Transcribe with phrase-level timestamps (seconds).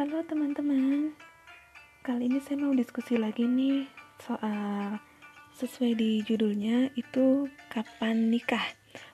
[0.00, 1.12] Halo teman-teman,
[2.00, 3.84] kali ini saya mau diskusi lagi nih
[4.16, 4.96] soal
[5.52, 8.64] sesuai di judulnya itu kapan nikah?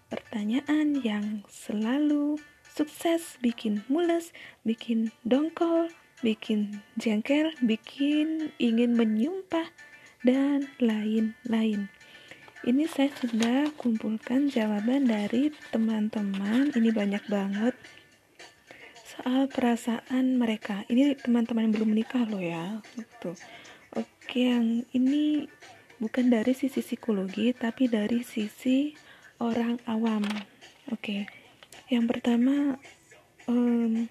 [0.06, 2.38] Pertanyaan yang selalu
[2.70, 4.30] sukses bikin mules,
[4.62, 5.90] bikin dongkol,
[6.22, 9.66] bikin jengkel, bikin ingin menyumpah,
[10.22, 11.90] dan lain-lain.
[12.62, 17.74] Ini saya sudah kumpulkan jawaban dari teman-teman, ini banyak banget
[19.16, 20.84] soal perasaan mereka.
[20.92, 22.84] Ini teman-teman yang belum menikah loh ya.
[22.92, 23.32] Gitu.
[23.96, 25.48] Oke, yang ini
[25.96, 28.92] bukan dari sisi psikologi tapi dari sisi
[29.40, 30.24] orang awam.
[30.92, 31.24] Oke.
[31.88, 32.76] Yang pertama
[33.48, 34.04] um,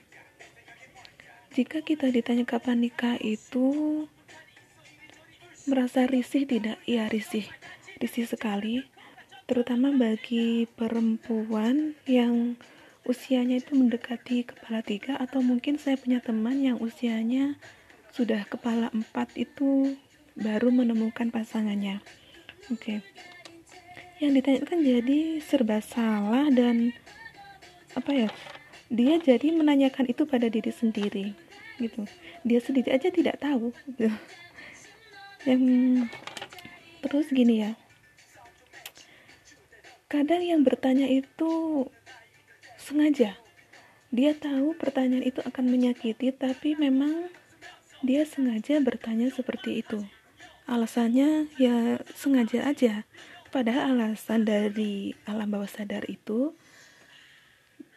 [1.53, 4.03] jika kita ditanya kapan nikah itu
[5.69, 6.81] merasa risih tidak?
[6.89, 7.45] Ya risih.
[8.01, 8.89] Risih sekali
[9.45, 12.57] terutama bagi perempuan yang
[13.05, 17.57] usianya itu mendekati kepala tiga atau mungkin saya punya teman yang usianya
[18.09, 19.93] sudah kepala empat itu
[20.33, 22.01] baru menemukan pasangannya
[22.73, 22.97] oke okay.
[24.17, 26.91] yang ditanyakan jadi serba salah dan
[27.93, 28.29] apa ya
[28.89, 31.37] dia jadi menanyakan itu pada diri sendiri
[31.77, 32.09] gitu
[32.41, 34.09] dia sendiri aja tidak tahu gitu.
[35.45, 35.61] yang
[37.05, 37.71] terus gini ya
[40.09, 41.85] kadang yang bertanya itu
[42.85, 43.33] sengaja.
[44.13, 47.33] Dia tahu pertanyaan itu akan menyakiti tapi memang
[48.05, 50.05] dia sengaja bertanya seperti itu.
[50.69, 53.09] Alasannya ya sengaja aja.
[53.49, 56.53] Padahal alasan dari alam bawah sadar itu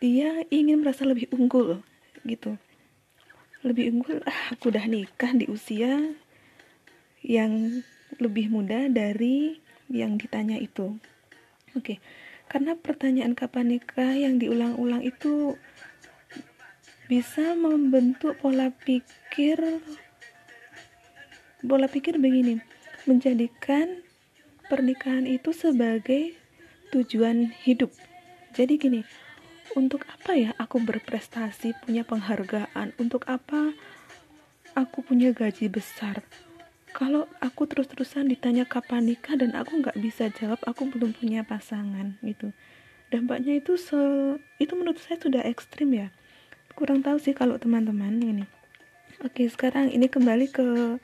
[0.00, 1.84] dia ingin merasa lebih unggul
[2.24, 2.56] gitu.
[3.60, 6.16] Lebih unggul ah aku udah nikah di usia
[7.20, 7.84] yang
[8.16, 9.60] lebih muda dari
[9.92, 10.96] yang ditanya itu.
[11.76, 15.56] Oke okay karena pertanyaan kapan nikah yang diulang-ulang itu
[17.08, 19.80] bisa membentuk pola pikir
[21.64, 22.60] pola pikir begini
[23.08, 24.04] menjadikan
[24.68, 26.36] pernikahan itu sebagai
[26.92, 27.92] tujuan hidup.
[28.52, 29.00] Jadi gini
[29.76, 32.96] untuk apa ya aku berprestasi punya penghargaan?
[33.00, 33.72] Untuk apa
[34.76, 36.24] aku punya gaji besar
[36.98, 42.18] kalau aku terus-terusan ditanya kapan nikah dan aku nggak bisa jawab aku belum punya pasangan
[42.26, 42.50] gitu.
[43.14, 43.94] Dampaknya itu se
[44.58, 46.10] itu menurut saya sudah ekstrim ya.
[46.74, 48.44] Kurang tahu sih kalau teman-teman ini
[49.22, 50.98] oke sekarang ini kembali ke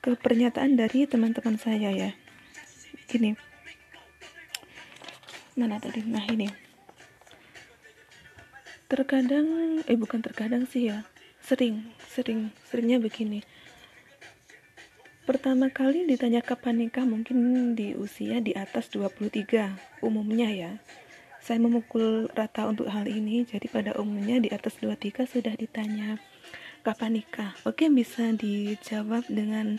[0.00, 2.10] ke pernyataan dari teman-teman saya ya.
[3.12, 3.36] Ini
[5.60, 6.00] mana tadi?
[6.08, 6.48] Nah ini.
[8.88, 11.04] Terkadang eh bukan terkadang sih ya.
[11.44, 13.44] Sering sering seringnya begini
[15.28, 17.36] Pertama kali ditanya kapan nikah mungkin
[17.76, 20.72] di usia di atas 23 umumnya ya.
[21.44, 26.16] Saya memukul rata untuk hal ini, jadi pada umumnya di atas 23 sudah ditanya
[26.80, 27.52] kapan nikah.
[27.68, 29.76] Oke, bisa dijawab dengan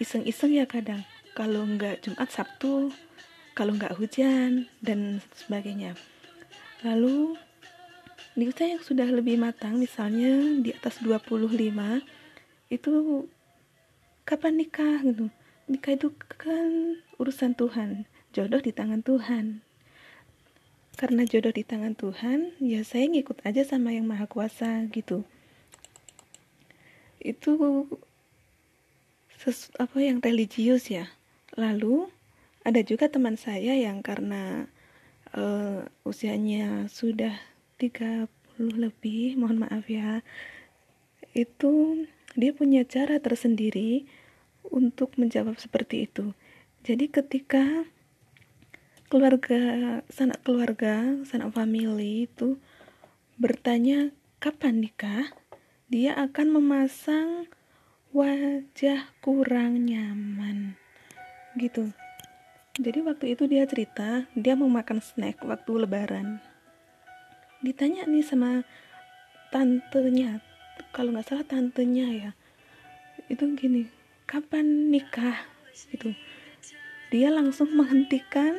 [0.00, 1.04] iseng-iseng ya kadang.
[1.36, 2.88] Kalau nggak Jumat Sabtu,
[3.52, 5.92] kalau nggak hujan dan sebagainya.
[6.88, 7.36] Lalu
[8.32, 12.00] di usia yang sudah lebih matang, misalnya di atas 25,
[12.72, 13.28] itu
[14.30, 15.02] kapan nikah?
[15.02, 15.26] Gitu.
[15.66, 18.06] Nikah itu kan urusan Tuhan.
[18.30, 19.66] Jodoh di tangan Tuhan.
[20.94, 25.26] Karena jodoh di tangan Tuhan ya saya ngikut aja sama yang maha kuasa gitu.
[27.18, 27.58] Itu
[29.42, 31.10] sesu, apa yang religius ya.
[31.58, 32.06] Lalu
[32.62, 34.70] ada juga teman saya yang karena
[35.34, 37.34] uh, usianya sudah
[37.80, 38.28] 30
[38.60, 40.20] lebih mohon maaf ya
[41.32, 42.04] itu
[42.36, 44.04] dia punya cara tersendiri
[44.66, 46.36] untuk menjawab seperti itu.
[46.84, 47.84] Jadi ketika
[49.10, 52.56] keluarga sanak keluarga, sanak family itu
[53.40, 55.32] bertanya kapan nikah,
[55.90, 57.50] dia akan memasang
[58.14, 60.78] wajah kurang nyaman.
[61.58, 61.90] Gitu.
[62.80, 66.40] Jadi waktu itu dia cerita, dia mau makan snack waktu lebaran.
[67.60, 68.64] Ditanya nih sama
[69.52, 70.40] tantenya,
[70.94, 72.30] kalau nggak salah tantenya ya,
[73.28, 73.90] itu gini,
[74.30, 75.42] kapan nikah?
[75.90, 76.14] Gitu.
[77.10, 78.54] Dia langsung menghentikan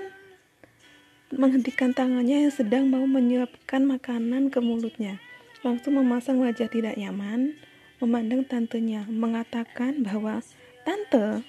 [1.32, 5.24] menghentikan tangannya yang sedang mau menyiapkan makanan ke mulutnya.
[5.64, 7.56] Langsung memasang wajah tidak nyaman
[8.04, 10.44] memandang tantenya mengatakan bahwa
[10.84, 11.40] tante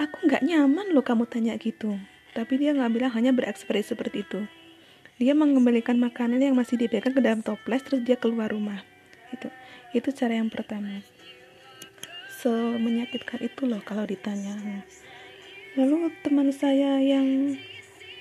[0.00, 2.00] aku nggak nyaman loh kamu tanya gitu.
[2.32, 4.40] Tapi dia nggak bilang hanya berekspresi seperti itu.
[5.20, 8.80] Dia mengembalikan makanan yang masih dipegang ke dalam toples terus dia keluar rumah.
[9.36, 9.52] Itu
[9.92, 11.04] itu cara yang pertama
[12.38, 14.54] semenyakitkan itu loh kalau ditanya.
[15.74, 17.58] Lalu teman saya yang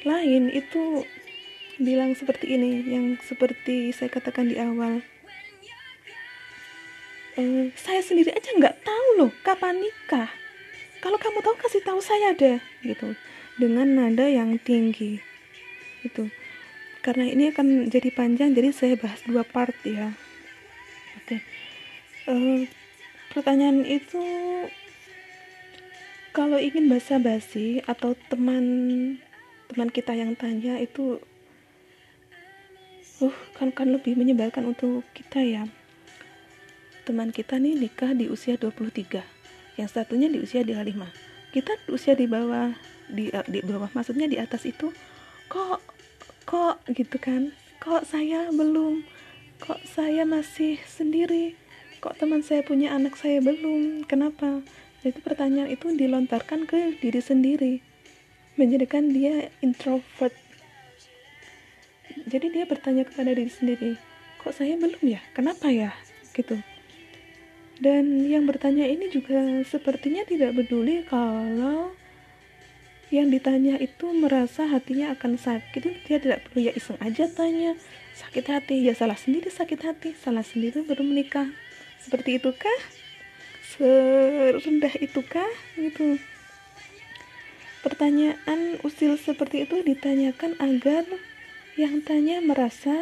[0.06, 1.06] lain itu
[1.78, 5.06] bilang seperti ini yang seperti saya katakan di awal.
[7.38, 10.30] E, saya sendiri aja nggak tahu loh kapan nikah.
[10.98, 13.14] Kalau kamu tahu kasih tahu saya deh gitu.
[13.58, 15.18] Dengan nada yang tinggi
[16.06, 16.30] itu
[17.02, 20.14] karena ini akan jadi panjang jadi saya bahas dua part ya.
[21.22, 21.42] Oke.
[22.26, 22.34] E,
[23.38, 24.18] pertanyaan itu
[26.34, 28.66] kalau ingin basa-basi atau teman
[29.70, 31.22] teman kita yang tanya itu
[33.22, 35.64] uh kan kan lebih menyebalkan untuk kita ya.
[37.06, 39.22] Teman kita nih nikah di usia 23
[39.78, 42.74] yang satunya di usia 25 kita di usia di bawah
[43.06, 44.90] di uh, di bawah maksudnya di atas itu
[45.46, 45.86] kok
[46.50, 47.54] kok gitu kan.
[47.78, 49.06] Kok saya belum
[49.62, 51.67] kok saya masih sendiri
[52.00, 54.06] kok teman saya punya anak saya belum?
[54.06, 54.62] Kenapa?
[55.02, 57.74] Itu pertanyaan itu dilontarkan ke diri sendiri.
[58.58, 60.34] Menjadikan dia introvert.
[62.28, 63.92] Jadi dia bertanya kepada diri sendiri
[64.48, 65.20] kok saya belum ya?
[65.36, 65.92] Kenapa ya?
[66.32, 66.56] Gitu.
[67.84, 71.92] Dan yang bertanya ini juga sepertinya tidak peduli kalau
[73.12, 76.08] yang ditanya itu merasa hatinya akan sakit.
[76.08, 77.76] Dia tidak perlu ya iseng aja tanya
[78.16, 78.88] sakit hati?
[78.88, 80.16] Ya salah sendiri sakit hati.
[80.16, 81.52] Salah sendiri baru menikah
[82.04, 82.82] seperti itu kah
[83.78, 85.50] serendah itukah?
[85.78, 86.18] Gitu.
[87.86, 91.06] Pertanyaan usil seperti itu ditanyakan agar
[91.78, 92.94] yang tanya merasa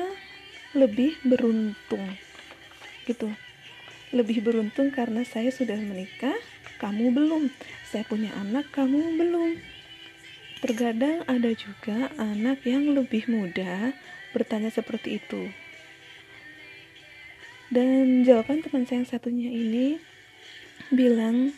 [0.76, 2.06] lebih beruntung.
[3.08, 3.32] Gitu.
[4.14, 6.36] Lebih beruntung karena saya sudah menikah
[6.78, 7.50] kamu belum.
[7.88, 9.58] Saya punya anak kamu belum.
[10.60, 13.96] Terkadang ada juga anak yang lebih muda
[14.36, 15.48] bertanya seperti itu
[17.74, 19.98] dan jawaban teman saya yang satunya ini
[20.94, 21.56] bilang,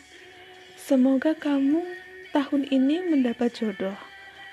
[0.78, 1.84] "Semoga kamu
[2.32, 3.96] tahun ini mendapat jodoh,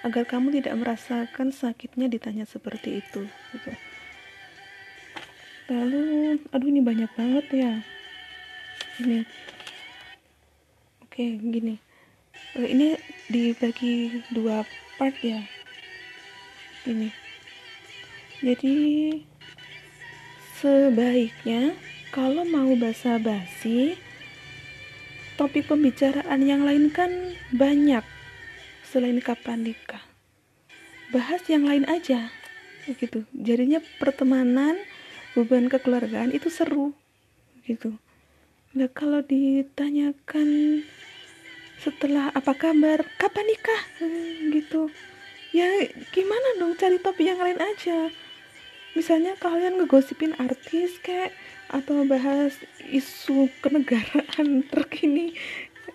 [0.04, 3.24] agar kamu tidak merasakan sakitnya ditanya seperti itu."
[3.56, 3.72] Gitu.
[5.72, 7.74] Lalu, aduh ini banyak banget ya.
[9.02, 9.26] Ini,
[11.04, 11.76] oke gini,
[12.56, 12.88] eh, ini
[13.32, 14.62] dibagi dua
[15.00, 15.42] part ya.
[16.86, 17.10] Ini,
[18.46, 18.76] jadi
[20.66, 21.78] sebaiknya
[22.10, 24.02] kalau mau basa-basi
[25.38, 28.02] topik pembicaraan yang lain kan banyak
[28.82, 30.02] selain kapan nikah
[31.14, 32.34] bahas yang lain aja
[32.98, 33.30] gitu.
[33.38, 34.74] Jadinya pertemanan
[35.38, 36.98] beban kekeluargaan itu seru
[37.70, 37.94] gitu.
[38.74, 40.82] Nah kalau ditanyakan
[41.78, 44.90] setelah apa kabar kapan nikah hmm, gitu.
[45.54, 45.70] Ya
[46.10, 48.10] gimana dong cari topik yang lain aja
[48.96, 51.36] misalnya kalian ngegosipin artis kayak
[51.70, 52.56] atau bahas
[52.88, 55.36] isu kenegaraan terkini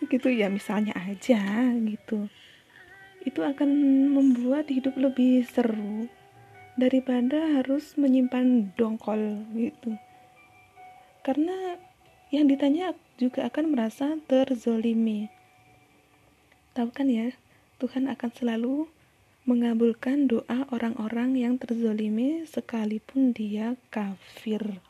[0.07, 1.41] gitu ya misalnya aja
[1.81, 2.29] gitu.
[3.25, 3.69] Itu akan
[4.13, 6.09] membuat hidup lebih seru
[6.77, 9.97] daripada harus menyimpan dongkol gitu.
[11.21, 11.77] Karena
[12.33, 15.29] yang ditanya juga akan merasa terzolimi.
[16.73, 17.35] Tahu kan ya
[17.77, 18.89] Tuhan akan selalu
[19.49, 24.81] mengabulkan doa orang-orang yang terzolimi sekalipun dia kafir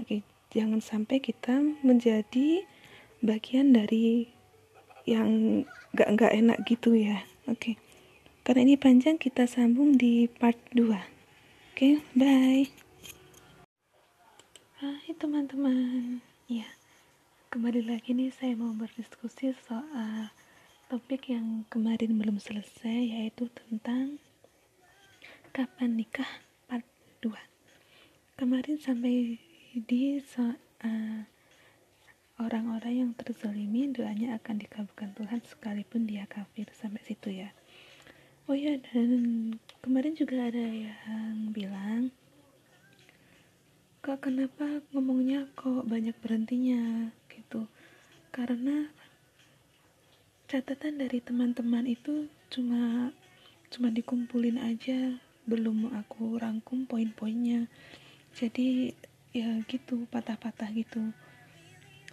[0.00, 2.64] Oke, jangan sampai kita menjadi
[3.20, 4.32] bagian dari
[5.04, 7.20] yang gak nggak enak gitu ya.
[7.44, 7.76] Oke.
[8.40, 10.96] Karena ini panjang kita sambung di part 2.
[11.76, 12.64] Oke, bye.
[14.80, 16.24] Hai teman-teman.
[16.48, 16.64] Ya.
[17.52, 20.32] Kembali lagi nih saya mau berdiskusi soal
[20.90, 24.18] topik yang kemarin belum selesai yaitu tentang
[25.54, 26.26] kapan nikah
[26.66, 26.82] part
[27.22, 27.30] 2.
[28.34, 29.38] Kemarin sampai
[29.70, 31.22] di uh,
[32.42, 37.54] orang-orang yang terzalimi doanya akan dikabulkan Tuhan sekalipun dia kafir sampai situ ya.
[38.50, 39.54] Oh ya dan
[39.86, 42.10] kemarin juga ada yang bilang
[44.02, 47.14] kak kenapa ngomongnya kok banyak berhentinya?
[47.30, 47.70] Gitu.
[48.34, 48.90] Karena
[50.50, 53.14] catatan dari teman-teman itu cuma
[53.70, 55.14] cuma dikumpulin aja
[55.46, 57.70] belum aku rangkum poin-poinnya.
[58.34, 58.90] Jadi
[59.30, 61.14] ya gitu patah-patah gitu.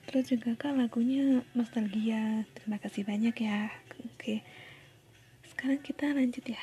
[0.05, 2.45] Terus juga kan lagunya nostalgia.
[2.53, 3.73] Terima kasih banyak ya.
[4.05, 4.45] Oke.
[5.49, 6.61] Sekarang kita lanjut ya.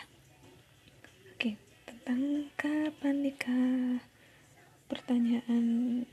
[1.34, 3.98] Oke tentang kapan nikah?
[4.86, 6.06] Pertanyaan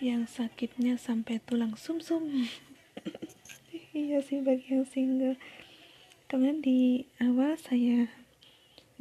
[0.00, 2.48] yang sakitnya sampai tulang sumsum.
[2.48, 3.28] -sum.
[3.98, 5.34] iya sih bagi yang single
[6.30, 8.06] kemudian di awal saya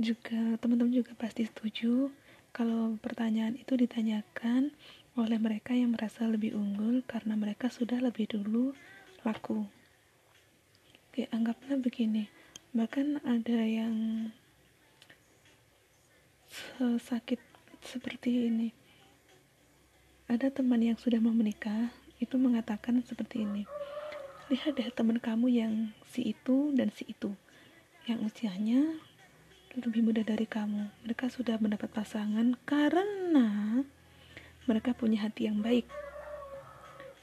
[0.01, 2.09] juga teman-teman juga pasti setuju
[2.49, 4.73] kalau pertanyaan itu ditanyakan
[5.13, 8.73] oleh mereka yang merasa lebih unggul karena mereka sudah lebih dulu
[9.21, 9.65] laku.
[11.09, 12.29] Oke, anggaplah begini.
[12.73, 14.29] Bahkan ada yang
[17.09, 17.41] sakit
[17.85, 18.69] seperti ini.
[20.27, 21.87] ada teman yang sudah mau menikah
[22.19, 23.63] itu mengatakan seperti ini
[24.47, 25.73] lihat deh teman kamu yang
[26.07, 27.35] si itu dan si itu.
[28.07, 28.95] Yang usianya
[29.77, 30.89] lebih muda dari kamu.
[31.05, 33.83] Mereka sudah mendapat pasangan karena
[34.65, 35.85] mereka punya hati yang baik.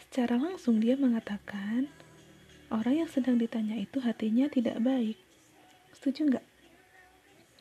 [0.06, 1.90] Secara langsung dia mengatakan
[2.70, 5.18] orang yang sedang ditanya itu hatinya tidak baik.
[5.96, 6.46] Setuju nggak?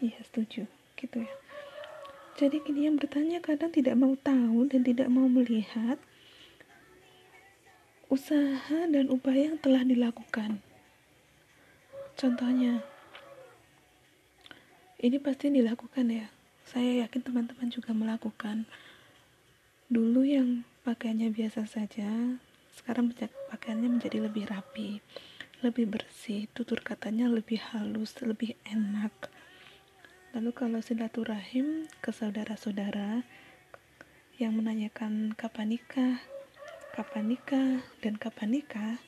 [0.03, 0.67] Iya setuju.
[0.99, 1.33] Gitu ya.
[2.33, 5.97] Jadi yang bertanya kadang tidak mau tahu dan tidak mau melihat
[8.13, 10.61] usaha dan upaya yang telah dilakukan.
[12.13, 12.85] Contohnya,
[15.01, 16.29] ini pasti dilakukan ya.
[16.69, 18.69] Saya yakin teman-teman juga melakukan.
[19.89, 22.37] Dulu yang pakaiannya biasa saja,
[22.77, 23.09] sekarang
[23.49, 25.01] pakaiannya menjadi lebih rapi,
[25.65, 29.33] lebih bersih, tutur katanya lebih halus, lebih enak
[30.33, 33.21] Lalu kalau silaturahim ke saudara-saudara
[34.41, 36.17] yang menanyakan kapan nikah,
[36.93, 39.01] kapan nikah, dan kapan nikah,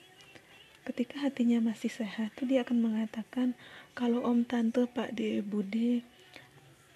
[0.90, 3.54] ketika hatinya masih sehat, tuh dia akan mengatakan
[3.94, 6.02] kalau om tante pak de bude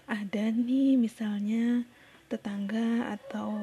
[0.10, 1.86] ada nih misalnya
[2.26, 3.54] tetangga atau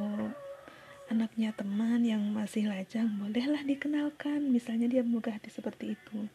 [1.11, 4.47] anaknya teman yang masih lajang bolehlah dikenalkan.
[4.47, 6.31] Misalnya dia mudah hati seperti itu.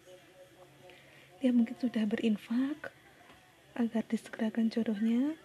[1.39, 2.91] Dia mungkin sudah berinfak
[3.79, 5.39] agar disegerakan jodohnya.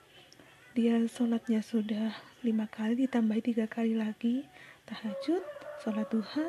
[0.75, 4.45] Dia sholatnya sudah lima kali ditambahi tiga kali lagi
[4.87, 5.43] tahajud
[5.83, 6.47] sholat duha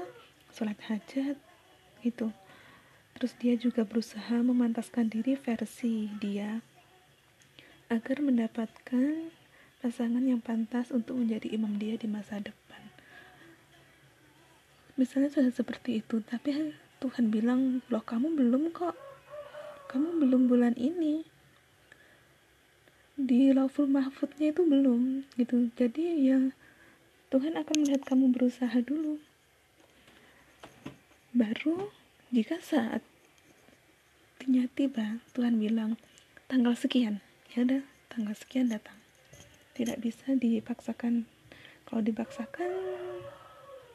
[0.54, 1.38] sholat hajat
[2.02, 2.30] itu
[3.18, 6.62] terus dia juga berusaha memantaskan diri versi dia
[7.88, 9.32] agar mendapatkan
[9.80, 12.82] pasangan yang pantas untuk menjadi imam dia di masa depan.
[14.98, 18.98] Misalnya sudah seperti itu tapi Tuhan bilang loh kamu belum kok.
[19.88, 21.24] Kamu belum bulan ini.
[23.16, 25.70] Di lawful mahfudnya itu belum gitu.
[25.78, 26.52] Jadi ya
[27.28, 29.20] Tuhan akan melihat kamu berusaha dulu.
[31.36, 31.92] Baru
[32.32, 33.04] jika saat
[34.78, 35.98] tiba Tuhan bilang
[36.46, 37.20] tanggal sekian.
[37.52, 37.82] Ya udah
[38.14, 38.96] tanggal sekian datang.
[39.74, 41.26] Tidak bisa dipaksakan.
[41.90, 42.70] Kalau dipaksakan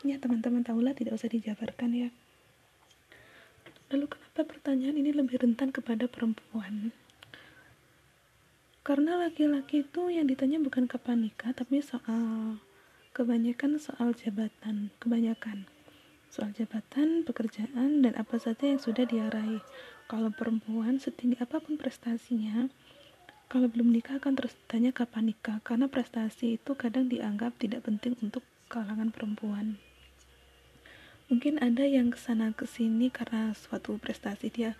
[0.02, 2.08] ya teman-teman tahulah tidak usah dijabarkan ya.
[3.94, 6.90] Lalu kenapa pertanyaan ini lebih rentan kepada perempuan?
[8.82, 12.58] Karena laki-laki itu yang ditanya bukan kapan nikah tapi soal
[13.12, 15.68] kebanyakan soal jabatan kebanyakan
[16.32, 19.28] soal jabatan pekerjaan dan apa saja yang sudah dia
[20.08, 22.72] kalau perempuan setinggi apa pun prestasinya
[23.52, 28.16] kalau belum nikah akan terus tanya kapan nikah karena prestasi itu kadang dianggap tidak penting
[28.24, 28.40] untuk
[28.72, 29.76] kalangan perempuan.
[31.28, 34.72] Mungkin ada yang ke sana ke sini karena suatu prestasi dia.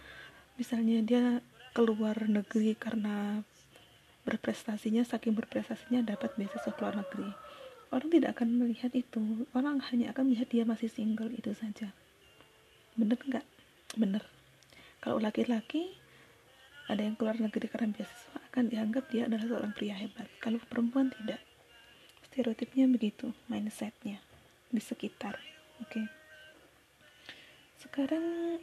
[0.56, 1.24] Misalnya dia
[1.76, 3.44] keluar negeri karena
[4.24, 7.51] berprestasinya saking berprestasinya dapat beasiswa ke luar negeri
[7.92, 9.46] orang tidak akan melihat itu.
[9.52, 11.92] Orang hanya akan melihat dia masih single itu saja.
[12.96, 13.46] Bener nggak?
[14.00, 14.24] Bener.
[15.04, 15.92] Kalau laki-laki
[16.88, 20.26] ada yang keluar negeri karena beasiswa akan dianggap dia adalah seorang pria hebat.
[20.40, 21.38] Kalau perempuan tidak.
[22.32, 24.16] Stereotipnya begitu mindsetnya
[24.72, 25.36] di sekitar
[25.84, 25.92] oke?
[25.92, 26.06] Okay.
[27.76, 28.56] sekarang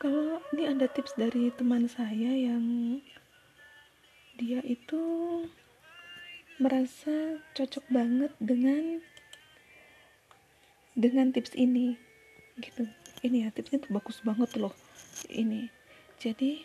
[0.00, 2.64] kalau ini ada tips dari teman saya yang
[4.40, 5.00] dia itu
[6.56, 9.04] merasa cocok banget dengan
[10.96, 12.00] dengan tips ini
[12.56, 12.88] gitu.
[13.20, 14.72] Ini ya tipsnya tuh bagus banget loh
[15.28, 15.68] ini.
[16.16, 16.64] Jadi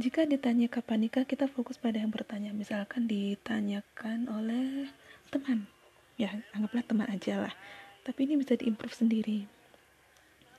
[0.00, 2.56] jika ditanya kapan nikah kita fokus pada yang bertanya.
[2.56, 4.88] Misalkan ditanyakan oleh
[5.28, 5.68] teman.
[6.16, 7.54] Ya anggaplah teman aja lah.
[8.08, 9.44] Tapi ini bisa diimprove sendiri.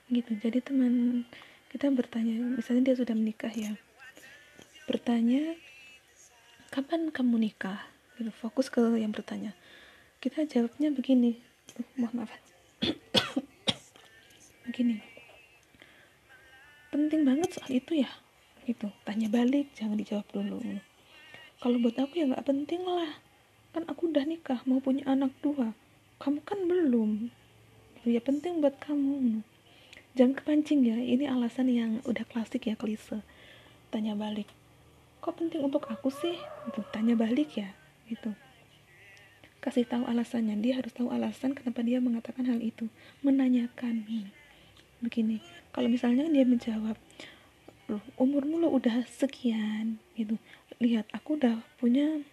[0.06, 0.38] Gitu.
[0.38, 1.26] Jadi teman
[1.74, 3.74] kita bertanya misalnya dia sudah menikah ya.
[4.86, 5.58] Bertanya
[6.70, 9.54] kapan kamu nikah gitu fokus ke yang bertanya.
[10.22, 11.42] Kita jawabnya begini.
[11.98, 12.32] Mohon maaf.
[14.64, 15.02] Begini.
[16.94, 18.10] Penting banget soal itu ya.
[18.64, 18.88] Gitu.
[19.02, 20.62] Tanya balik jangan dijawab dulu.
[21.60, 23.20] Kalau buat aku ya nggak penting lah.
[23.74, 25.74] Kan aku udah nikah mau punya anak dua.
[26.22, 27.28] Kamu kan belum.
[28.06, 29.42] Ya penting buat kamu.
[30.14, 30.96] Jangan kepancing ya.
[30.96, 33.26] Ini alasan yang udah klasik ya klise.
[33.90, 34.46] Tanya balik.
[35.20, 36.38] Kok penting untuk aku sih?
[36.70, 36.80] Gitu.
[36.94, 37.74] Tanya balik ya
[38.08, 38.32] gitu.
[39.64, 40.60] Kasih tahu alasannya.
[40.60, 42.92] Dia harus tahu alasan kenapa dia mengatakan hal itu.
[43.24, 44.04] Menanyakan
[45.00, 45.40] begini.
[45.72, 46.96] Kalau misalnya dia menjawab
[47.84, 50.40] loh umurmu lo udah sekian gitu.
[50.80, 52.24] Lihat aku udah punya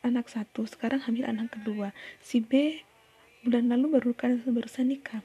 [0.00, 1.92] anak satu sekarang hamil anak kedua.
[2.20, 2.80] Si B
[3.44, 5.20] bulan lalu baru kan barusan nikah.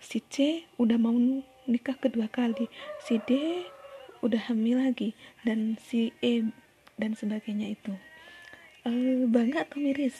[0.00, 1.16] Si C udah mau
[1.68, 2.68] nikah kedua kali.
[3.04, 3.62] Si D
[4.24, 5.16] udah hamil lagi.
[5.44, 6.48] Dan si E
[7.00, 7.96] dan sebagainya itu
[8.86, 10.16] uh, bangga atau miris?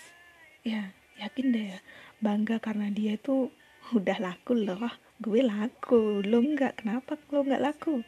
[0.64, 1.78] Ya yakin deh ya.
[2.20, 3.52] Bangga karena dia itu
[3.96, 4.90] udah laku loh.
[5.20, 6.24] Gue laku.
[6.24, 6.84] Lo nggak?
[6.84, 8.00] Kenapa lo nggak laku?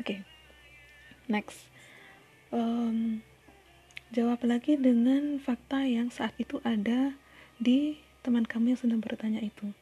[0.00, 0.20] Oke okay.
[1.28, 1.68] next.
[2.52, 3.24] Um,
[4.12, 7.16] jawab lagi dengan fakta yang saat itu ada
[7.56, 9.72] di teman kamu yang sedang bertanya itu.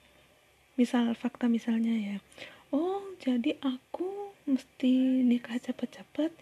[0.79, 2.17] Misal fakta misalnya ya.
[2.71, 6.33] Oh jadi aku mesti nikah cepet-cepet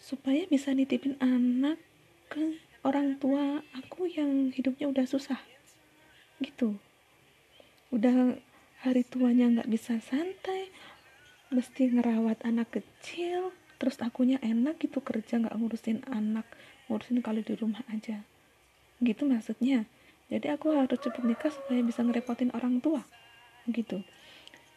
[0.00, 1.78] supaya bisa nitipin anak
[2.26, 5.42] ke orang tua aku yang hidupnya udah susah
[6.38, 6.78] gitu.
[7.90, 8.38] Udah
[8.84, 10.70] hari tuanya nggak bisa santai
[11.50, 16.46] mesti ngerawat anak kecil terus akunya enak gitu kerja nggak ngurusin anak
[16.86, 18.22] ngurusin kalau di rumah aja.
[19.02, 19.88] Gitu maksudnya.
[20.26, 23.06] Jadi aku harus cepet nikah supaya bisa ngerepotin orang tua
[23.70, 24.02] gitu.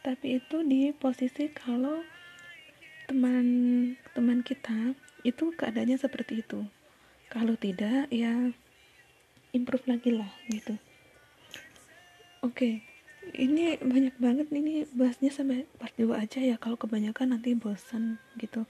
[0.02, 2.02] Tapi itu di posisi kalau
[3.10, 3.46] teman
[4.14, 4.94] teman kita
[5.26, 6.62] itu keadaannya seperti itu
[7.30, 8.50] kalau tidak ya
[9.54, 10.74] improve lagi lah gitu.
[12.42, 12.74] Oke okay.
[13.38, 18.66] ini banyak banget ini bahasnya sampai part 2 aja ya kalau kebanyakan nanti bosan gitu.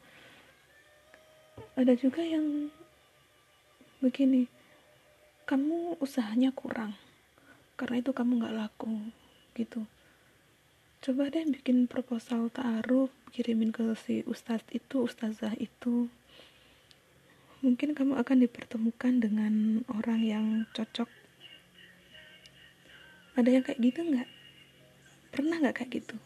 [1.74, 2.68] Ada juga yang
[4.04, 4.48] begini
[5.48, 6.94] kamu usahanya kurang
[7.80, 9.08] karena itu kamu nggak laku
[9.56, 9.88] gitu.
[11.00, 16.12] Coba deh bikin proposal taruh kirimin ke si ustadz itu ustazah itu
[17.60, 21.08] mungkin kamu akan dipertemukan dengan orang yang cocok.
[23.36, 24.28] Ada yang kayak gitu nggak?
[25.32, 26.16] Pernah nggak kayak gitu?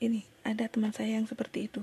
[0.00, 1.82] Ini ada teman saya yang seperti itu.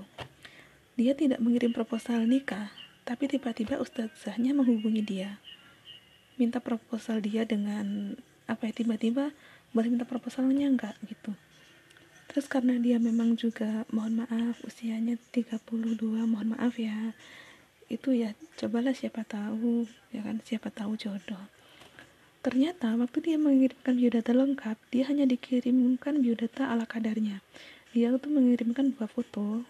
[0.99, 2.69] Dia tidak mengirim proposal nikah
[3.09, 5.41] tapi tiba-tiba ustazahnya menghubungi dia.
[6.37, 8.13] Minta proposal dia dengan
[8.45, 9.33] apa ya tiba-tiba
[9.73, 11.33] boleh minta proposalnya enggak gitu.
[12.29, 15.97] Terus karena dia memang juga mohon maaf usianya 32
[16.29, 17.17] mohon maaf ya
[17.89, 20.39] itu ya cobalah siapa tahu ya kan?
[20.45, 21.43] Siapa tahu jodoh.
[22.39, 27.43] Ternyata waktu dia mengirimkan biodata lengkap dia hanya dikirimkan biodata ala kadarnya.
[27.91, 29.65] Dia tuh mengirimkan dua foto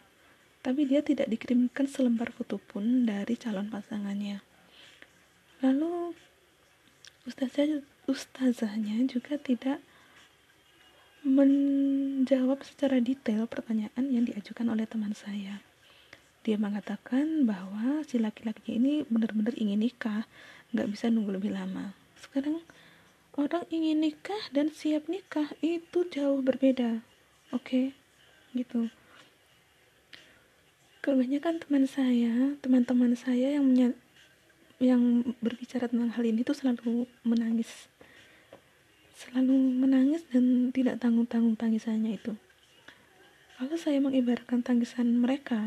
[0.60, 4.44] tapi dia tidak dikirimkan selembar foto pun dari calon pasangannya.
[5.63, 6.12] Lalu
[7.24, 9.80] ustazah ustazahnya juga tidak
[11.24, 15.63] menjawab secara detail pertanyaan yang diajukan oleh teman saya.
[16.47, 20.23] Dia mengatakan bahwa si laki-laki ini benar-benar ingin nikah,
[20.71, 21.91] nggak bisa nunggu lebih lama.
[22.15, 22.63] Sekarang
[23.36, 27.04] orang ingin nikah dan siap nikah itu jauh berbeda,
[27.52, 27.63] oke?
[27.63, 27.86] Okay?
[28.56, 28.88] Gitu.
[30.99, 33.95] Kebanyakan teman saya, teman-teman saya yang
[34.80, 37.91] yang berbicara tentang hal ini tuh selalu menangis
[39.19, 42.39] selalu menangis dan tidak tanggung-tanggung tangisannya itu.
[43.60, 45.60] Kalau saya mengibaratkan tangisan mereka,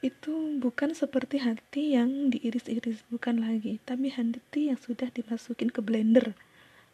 [0.00, 6.32] itu bukan seperti hati yang diiris-iris, bukan lagi, tapi hati yang sudah dimasukin ke blender.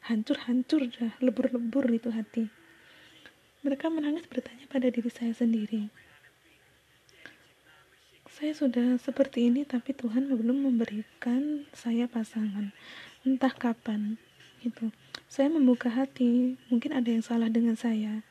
[0.06, 2.50] Hancur-hancur dah, lebur-lebur itu hati.
[3.62, 5.90] Mereka menangis bertanya pada diri saya sendiri.
[8.30, 12.70] Saya sudah seperti ini, tapi Tuhan belum memberikan saya pasangan.
[13.24, 14.20] Entah kapan,
[14.66, 14.90] gitu
[15.30, 18.24] saya membuka hati mungkin ada yang salah dengan saya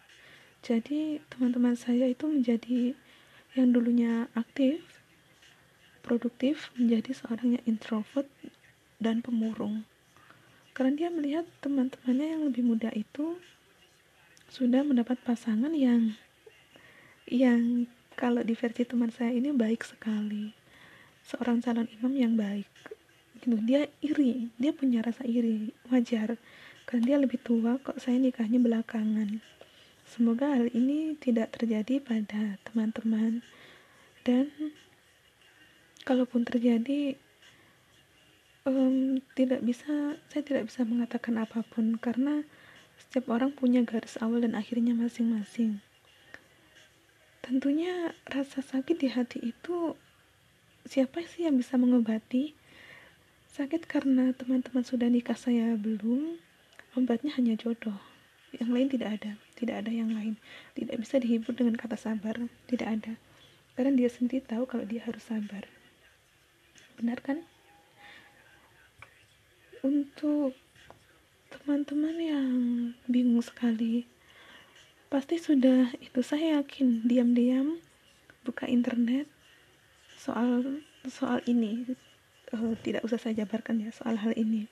[0.65, 2.97] jadi teman-teman saya itu menjadi
[3.55, 4.83] yang dulunya aktif
[6.05, 8.29] produktif menjadi seorang yang introvert
[9.01, 9.87] dan pemurung.
[10.77, 13.41] Karena dia melihat teman-temannya yang lebih muda itu
[14.53, 16.13] sudah mendapat pasangan yang
[17.25, 20.53] yang kalau di versi teman saya ini baik sekali.
[21.25, 22.69] Seorang calon imam yang baik.
[23.41, 23.57] Gitu.
[23.65, 24.53] Dia iri.
[24.61, 25.73] Dia punya rasa iri.
[25.89, 26.37] Wajar.
[26.85, 29.41] Karena dia lebih tua kok saya nikahnya belakangan
[30.05, 33.41] semoga hal ini tidak terjadi pada teman-teman.
[34.25, 34.53] Dan
[36.05, 37.17] kalaupun terjadi
[38.65, 42.45] um, tidak bisa saya tidak bisa mengatakan apa pun karena
[42.97, 45.83] setiap orang punya garis awal dan akhirnya masing-masing.
[47.45, 49.93] Tentunya rasa sakit di hati itu
[50.89, 52.57] siapa sih yang bisa mengobati?
[53.53, 56.41] Sakit karena teman-teman sudah nikah saya belum,
[56.97, 57.95] obatnya hanya jodoh.
[58.55, 60.35] Yang lain tidak ada, tidak ada yang lain.
[60.75, 62.35] Tidak bisa dihibur dengan kata sabar,
[62.67, 63.13] tidak ada.
[63.75, 65.67] Karena dia sendiri tahu kalau dia harus sabar.
[66.95, 67.43] Benar kan?
[69.83, 70.55] Untuk
[71.51, 72.51] teman-teman yang
[73.07, 74.07] bingung sekali,
[75.07, 77.79] pasti sudah itu saya yakin diam-diam
[78.43, 79.29] buka internet
[80.19, 81.85] soal soal ini
[82.51, 84.65] uh, tidak usah saya jabarkan ya soal hal ini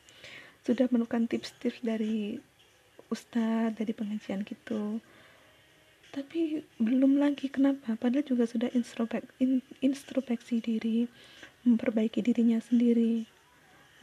[0.66, 2.42] sudah menemukan tips-tips dari
[3.14, 4.98] ustadz dari pengajian gitu.
[6.14, 7.98] Tapi belum lagi kenapa?
[7.98, 11.10] Padahal juga sudah introspek, in, introspeksi diri
[11.66, 13.26] memperbaiki dirinya sendiri.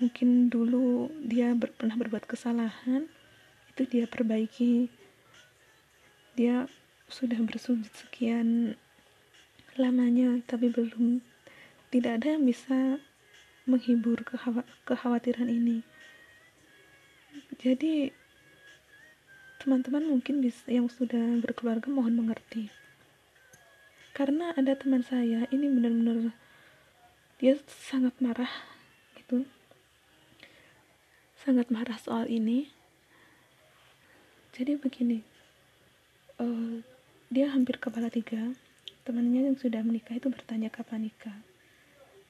[0.03, 3.07] Mungkin dulu dia ber, pernah berbuat kesalahan
[3.70, 4.90] itu dia perbaiki.
[6.35, 6.66] Dia
[7.07, 8.75] sudah bersujud sekian
[9.79, 11.23] lamanya tapi belum
[11.94, 12.99] tidak ada yang bisa
[13.70, 14.23] menghibur
[14.87, 15.87] kekhawatiran ini.
[17.61, 18.11] Jadi
[19.61, 22.73] teman-teman mungkin bisa yang sudah berkeluarga mohon mengerti.
[24.16, 26.33] Karena ada teman saya ini benar-benar
[27.37, 28.49] dia sangat marah
[29.20, 29.44] gitu.
[31.37, 32.73] Sangat marah soal ini.
[34.57, 35.20] Jadi begini
[36.40, 36.81] uh,
[37.29, 38.57] dia hampir kepala tiga
[39.05, 41.37] temannya yang sudah menikah itu bertanya kapan nikah.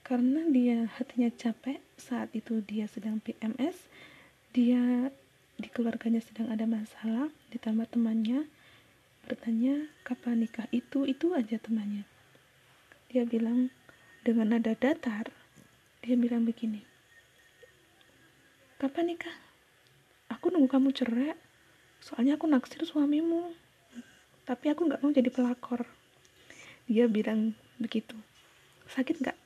[0.03, 3.87] Karena dia hatinya capek saat itu dia sedang PMS
[4.51, 5.15] dia
[5.61, 8.49] di keluarganya sedang ada masalah ditambah temannya
[9.29, 11.05] bertanya kapan nikah itu?
[11.05, 12.03] Itu aja temannya.
[13.13, 13.69] Dia bilang
[14.25, 15.29] dengan nada datar.
[16.01, 16.91] Dia bilang begini
[18.81, 19.37] kapan nikah?
[20.33, 21.37] Aku nunggu kamu cerai.
[22.01, 23.53] Soalnya aku naksir suamimu.
[24.41, 25.85] Tapi aku nggak mau jadi pelakor.
[26.89, 28.17] Dia bilang begitu.
[28.89, 29.37] Sakit nggak?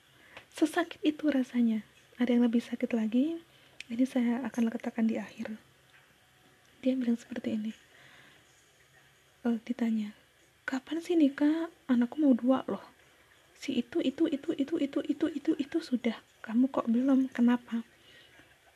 [0.56, 1.84] Sesakit itu rasanya.
[2.16, 3.36] Ada yang lebih sakit lagi?
[3.92, 5.60] Ini saya akan letakkan di akhir
[6.86, 7.74] dia bilang seperti ini.
[9.42, 10.14] Uh, ditanya
[10.70, 11.74] kapan sih nikah?
[11.90, 12.82] Anakku mau dua loh.
[13.58, 16.14] Si itu itu itu itu itu itu itu itu sudah.
[16.46, 17.34] Kamu kok belum?
[17.34, 17.82] Kenapa?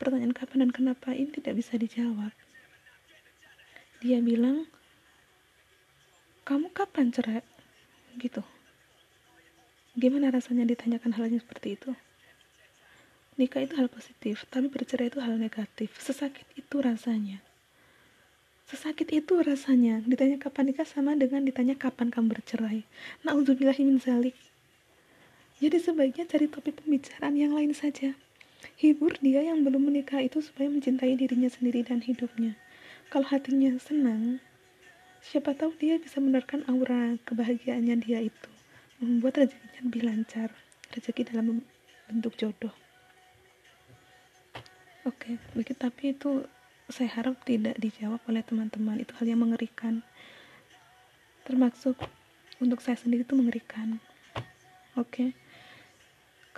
[0.01, 2.33] Pertanyaan kapan dan kenapa ini tidak bisa dijawab.
[4.01, 4.65] Dia bilang
[6.49, 7.45] kamu kapan cerai?
[8.17, 8.41] Gitu.
[9.93, 11.93] Gimana rasanya ditanyakan hal yang seperti itu?
[13.37, 15.93] Nikah itu hal positif tapi bercerai itu hal negatif.
[16.01, 17.45] Sesakit itu rasanya
[18.69, 20.05] Sesakit itu rasanya.
[20.05, 22.85] Ditanya kapan nikah sama dengan ditanya kapan kamu bercerai.
[23.25, 24.37] Nauzubillahimin zalik.
[25.57, 28.13] Jadi sebaiknya cari topik pembicaraan yang lain saja.
[28.77, 32.53] Hibur dia yang belum menikah itu supaya mencintai dirinya sendiri dan hidupnya.
[33.09, 34.37] Kalau hatinya senang,
[35.25, 38.51] siapa tahu dia bisa menerkan aura kebahagiaannya dia itu.
[39.01, 40.53] Membuat rezekinya lebih lancar.
[40.93, 41.65] Rezeki dalam
[42.05, 42.75] bentuk jodoh.
[45.09, 46.45] Oke, okay, tapi itu
[46.89, 48.99] saya harap tidak dijawab oleh teman-teman.
[49.01, 50.01] Itu hal yang mengerikan.
[51.45, 51.95] Termasuk
[52.57, 54.01] untuk saya sendiri itu mengerikan.
[54.97, 55.05] Oke.
[55.07, 55.29] Okay.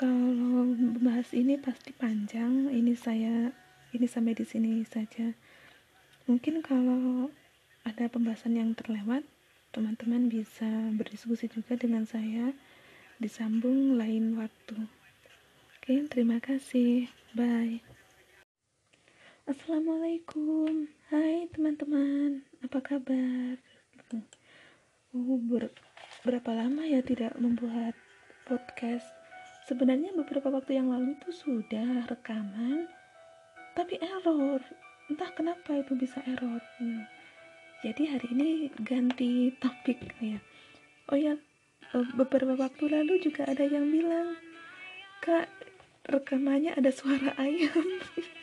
[0.01, 2.71] kalau bahas ini pasti panjang.
[2.71, 3.53] Ini saya
[3.91, 5.35] ini sampai di sini saja.
[6.25, 7.29] Mungkin kalau
[7.83, 9.21] ada pembahasan yang terlewat
[9.75, 12.55] teman-teman bisa berdiskusi juga dengan saya.
[13.21, 14.89] Disambung lain waktu.
[15.77, 17.11] Oke okay, terima kasih.
[17.37, 17.90] Bye
[19.49, 20.85] Assalamualaikum.
[21.09, 22.45] Hai teman-teman.
[22.61, 23.57] Apa kabar?
[25.17, 25.73] Oh ber
[26.21, 27.97] berapa lama ya tidak membuat
[28.45, 29.09] podcast?
[29.65, 32.85] Sebenarnya beberapa waktu yang lalu itu sudah rekaman
[33.73, 34.61] Tapi error.
[35.09, 36.61] Entah kenapa itu bisa error.
[36.77, 37.09] Hmm.
[37.81, 38.49] Jadi hari ini
[38.85, 40.37] ganti topik ya.
[41.09, 41.33] Oh ya
[41.97, 44.37] eh, beberapa waktu lalu juga ada yang bilang
[45.25, 45.49] Kak
[46.05, 47.89] rekamannya ada suara ayam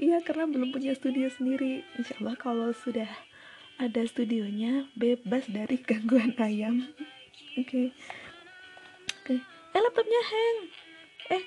[0.00, 3.08] iya karena belum punya studio sendiri insya Allah kalau sudah
[3.76, 6.88] ada studionya bebas dari gangguan ayam
[7.60, 7.86] oke okay.
[9.20, 9.38] oke okay.
[9.76, 10.56] eh laptopnya hang
[11.30, 11.44] eh,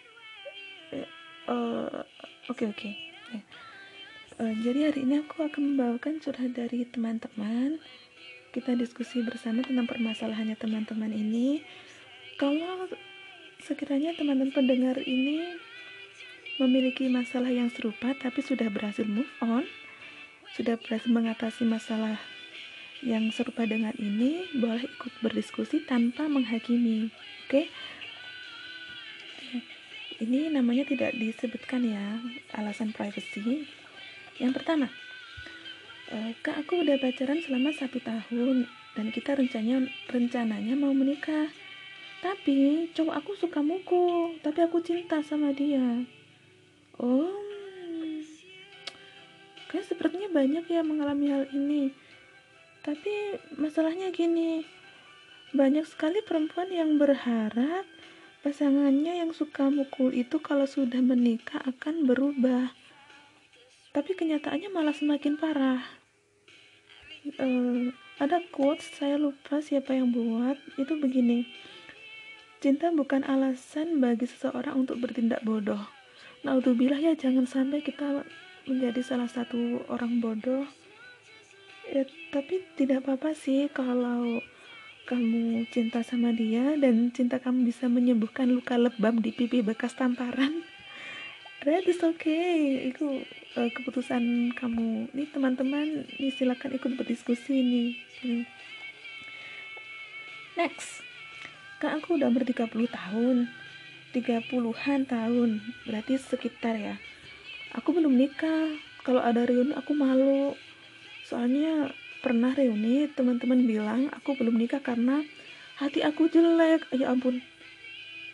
[1.02, 1.08] eh
[1.50, 2.06] uh,
[2.54, 2.90] oke oke.
[4.42, 7.78] Eh, jadi hari ini aku akan membawakan curhat dari teman-teman
[8.50, 11.62] kita diskusi bersama tentang permasalahannya teman-teman ini
[12.42, 12.90] kalau
[13.62, 15.54] sekiranya teman-teman pendengar ini
[16.62, 19.66] memiliki masalah yang serupa tapi sudah berhasil move on,
[20.54, 22.22] sudah berhasil mengatasi masalah
[23.04, 27.12] yang serupa dengan ini, boleh ikut berdiskusi tanpa menghakimi.
[27.48, 27.50] Oke?
[27.50, 27.66] Okay?
[30.24, 32.22] Ini namanya tidak disebutkan ya,
[32.56, 33.68] alasan privacy.
[34.40, 34.88] Yang pertama,
[36.14, 41.52] eh, Kak aku udah pacaran selama satu tahun dan kita rencananya rencananya mau menikah.
[42.24, 46.08] Tapi cowok aku suka mukul, tapi aku cinta sama dia
[47.00, 47.44] oh.
[49.74, 51.90] Kayak sepertinya banyak ya mengalami hal ini.
[52.86, 54.62] Tapi masalahnya gini
[55.54, 57.86] banyak sekali perempuan yang berharap
[58.42, 62.74] pasangannya yang suka mukul itu kalau sudah menikah akan berubah.
[63.94, 65.82] Tapi kenyataannya malah semakin parah.
[67.40, 70.58] Uh, ada quotes saya lupa siapa yang buat.
[70.78, 71.50] Itu begini
[72.64, 75.93] cinta bukan alasan bagi seseorang untuk bertindak bodoh
[76.44, 78.28] Naudzubillah ya jangan sampai kita
[78.68, 80.68] menjadi salah satu orang bodoh.
[81.88, 82.04] Ya
[82.36, 84.44] tapi tidak apa-apa sih kalau
[85.08, 90.68] kamu cinta sama dia dan cinta kamu bisa menyembuhkan luka lebam di pipi bekas tamparan.
[91.64, 92.92] That is okay.
[92.92, 93.24] Itu
[93.56, 95.16] uh, keputusan kamu.
[95.16, 98.44] Nih teman-teman nih silakan ikut berdiskusi nih hmm.
[100.60, 101.08] next.
[101.80, 103.63] Kan aku udah umur 30 tahun
[104.14, 105.50] 30-an tahun.
[105.90, 106.96] Berarti sekitar ya.
[107.74, 108.78] Aku belum nikah.
[109.02, 110.54] Kalau ada reuni aku malu.
[111.26, 111.90] Soalnya
[112.22, 115.26] pernah reuni teman-teman bilang aku belum nikah karena
[115.82, 116.86] hati aku jelek.
[116.94, 117.42] Ya ampun.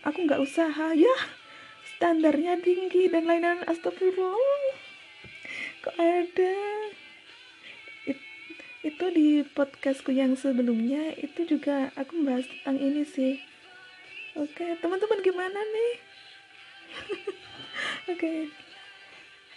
[0.04, 0.92] Aku nggak usaha.
[0.92, 1.16] Ya
[1.96, 3.64] standarnya tinggi dan lain-lain.
[3.64, 4.76] Astagfirullah.
[5.80, 6.56] Kok ada?
[8.04, 8.20] It,
[8.84, 13.40] itu di podcastku yang sebelumnya itu juga aku membahas tentang ini sih
[14.38, 15.94] oke teman-teman gimana nih?
[18.12, 18.50] Oke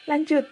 [0.07, 0.45] lanjut.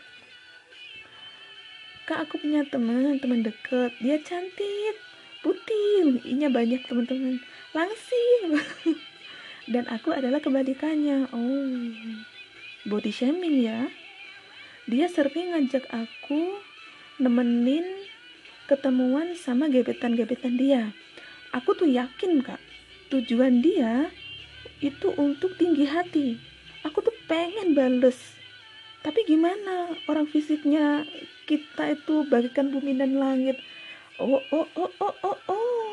[2.08, 3.94] Kak aku punya teman teman deket.
[4.02, 4.96] Dia cantik
[5.44, 6.18] putih.
[6.26, 7.38] Inya banyak teman-teman.
[7.70, 8.58] Langsing.
[9.72, 11.30] Dan aku adalah kebalikannya.
[11.30, 11.70] Oh
[12.88, 13.92] body shaming ya.
[14.90, 16.58] Dia sering ngajak aku
[17.20, 17.84] nemenin
[18.66, 20.90] ketemuan sama gebetan-gebetan dia.
[21.54, 22.58] Aku tuh yakin kak
[23.10, 24.08] tujuan dia
[24.78, 26.38] itu untuk tinggi hati.
[26.86, 28.16] Aku tuh pengen bales.
[29.04, 29.92] Tapi gimana?
[30.08, 31.04] Orang fisiknya
[31.44, 33.58] kita itu bagikan bumi dan langit.
[34.16, 35.84] Oh oh oh oh oh oh.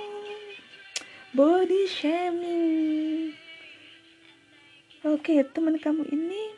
[1.33, 3.33] Body shaming.
[5.03, 6.53] Oke teman kamu ini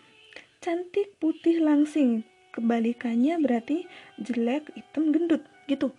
[0.61, 2.27] cantik putih langsing.
[2.51, 3.85] Kebalikannya berarti
[4.19, 5.93] jelek hitam gendut gitu.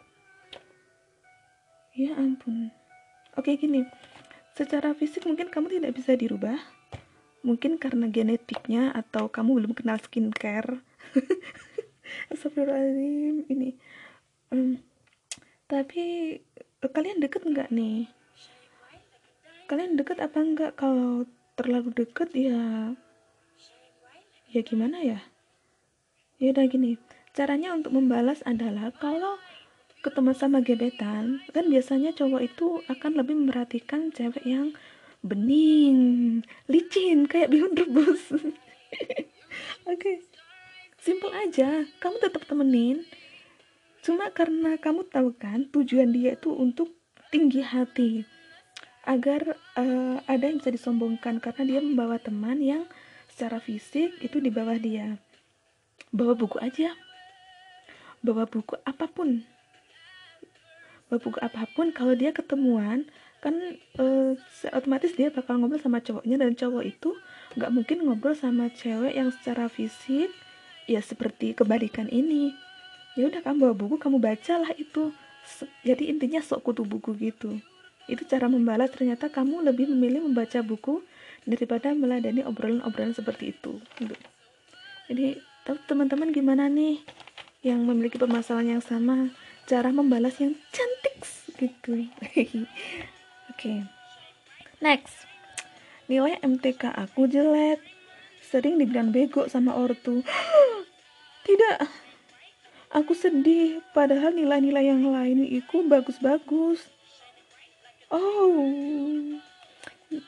[1.94, 2.74] Ya ampun.
[3.38, 3.86] Oke gini
[4.60, 6.60] secara fisik mungkin kamu tidak bisa dirubah.
[7.40, 10.84] Mungkin karena genetiknya atau kamu belum kenal skincare.
[12.32, 13.80] Astagfirullahaladzim ini.
[14.52, 14.76] Um,
[15.64, 18.12] tapi eh, kalian deket nggak nih?
[19.64, 21.24] Kalian deket apa enggak kalau
[21.56, 22.92] terlalu deket ya
[24.52, 25.24] ya gimana ya?
[26.36, 27.00] Ya udah gini
[27.32, 29.40] caranya untuk membalas adalah kalau
[30.00, 34.72] ketemu sama gebetan kan biasanya cowok itu akan lebih memperhatikan cewek yang
[35.20, 38.56] bening licin kayak bihun rebus oke
[39.84, 40.24] okay.
[40.96, 43.04] simple aja kamu tetap temenin
[44.00, 46.96] Cuma karena kamu tahu kan tujuan dia itu untuk
[47.28, 48.24] tinggi hati
[49.04, 52.88] agar uh, ada yang bisa disombongkan karena dia membawa teman yang
[53.28, 55.20] secara fisik itu di bawah dia.
[56.16, 56.96] Bawa buku aja.
[58.24, 59.44] Bawa buku apa pun.
[61.10, 63.10] Buku apa pun kalau dia ketemuan
[63.42, 63.56] kan
[63.98, 64.36] uh,
[64.70, 67.16] otomatis dia bakal ngobrol sama cowoknya dan cowok itu
[67.58, 70.30] nggak mungkin ngobrol sama cewek yang secara fisik
[70.86, 72.54] ya seperti kebalikan ini.
[73.18, 75.10] Ya udah kamu bawa buku kamu bacalah itu.
[75.82, 77.58] Jadi intinya sok kutu buku gitu.
[78.06, 81.02] Itu cara membalas ternyata kamu lebih memilih membaca buku
[81.48, 84.14] daripada meladani obrolan-obrolan seperti itu gitu.
[85.08, 85.40] jadi
[85.88, 87.00] teman-teman gimana nih
[87.64, 89.32] yang memiliki permasalahan yang sama
[89.70, 91.22] cara membalas yang cantik
[91.62, 92.66] gitu oke
[93.54, 93.86] okay.
[94.82, 95.30] next
[96.10, 97.78] nilai MTK aku jelek
[98.42, 100.26] sering dibilang bego sama ortu
[101.46, 101.86] tidak
[102.90, 106.90] Aku sedih, padahal nilai-nilai yang lain itu bagus-bagus.
[108.10, 108.66] Oh,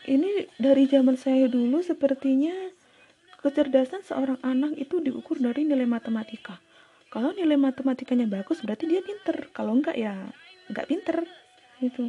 [0.06, 2.54] ini dari zaman saya dulu sepertinya
[3.42, 6.62] kecerdasan seorang anak itu diukur dari nilai matematika.
[7.12, 9.52] Kalau nilai matematikanya bagus berarti dia pinter.
[9.52, 10.16] Kalau enggak ya
[10.72, 11.28] enggak pinter.
[11.84, 12.08] Itu.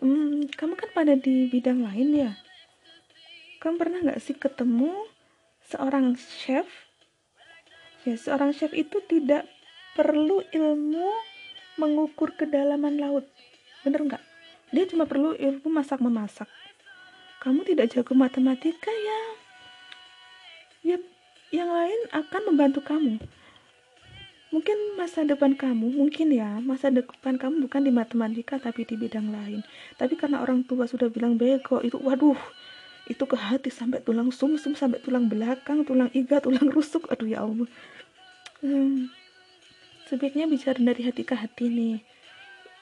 [0.00, 2.32] Hmm, kamu kan pada di bidang lain ya.
[3.60, 4.96] Kamu pernah nggak sih ketemu
[5.68, 6.64] seorang chef
[8.08, 9.44] ya seorang chef itu tidak
[9.92, 11.12] perlu ilmu
[11.76, 13.28] mengukur kedalaman laut
[13.84, 14.24] bener nggak
[14.72, 16.48] dia cuma perlu ilmu masak memasak
[17.44, 19.20] kamu tidak jago matematika ya
[20.94, 20.98] ya
[21.52, 23.20] yang lain akan membantu kamu
[24.48, 29.28] mungkin masa depan kamu mungkin ya masa depan kamu bukan di matematika tapi di bidang
[29.28, 29.60] lain.
[30.00, 32.38] Tapi karena orang tua sudah bilang bego itu waduh
[33.08, 37.08] itu ke hati sampai tulang sumsum sampai tulang belakang tulang iga tulang rusuk.
[37.12, 37.68] Aduh ya allah.
[38.64, 39.12] Hmm,
[40.08, 41.96] sebaiknya bicara dari hati ke hati nih.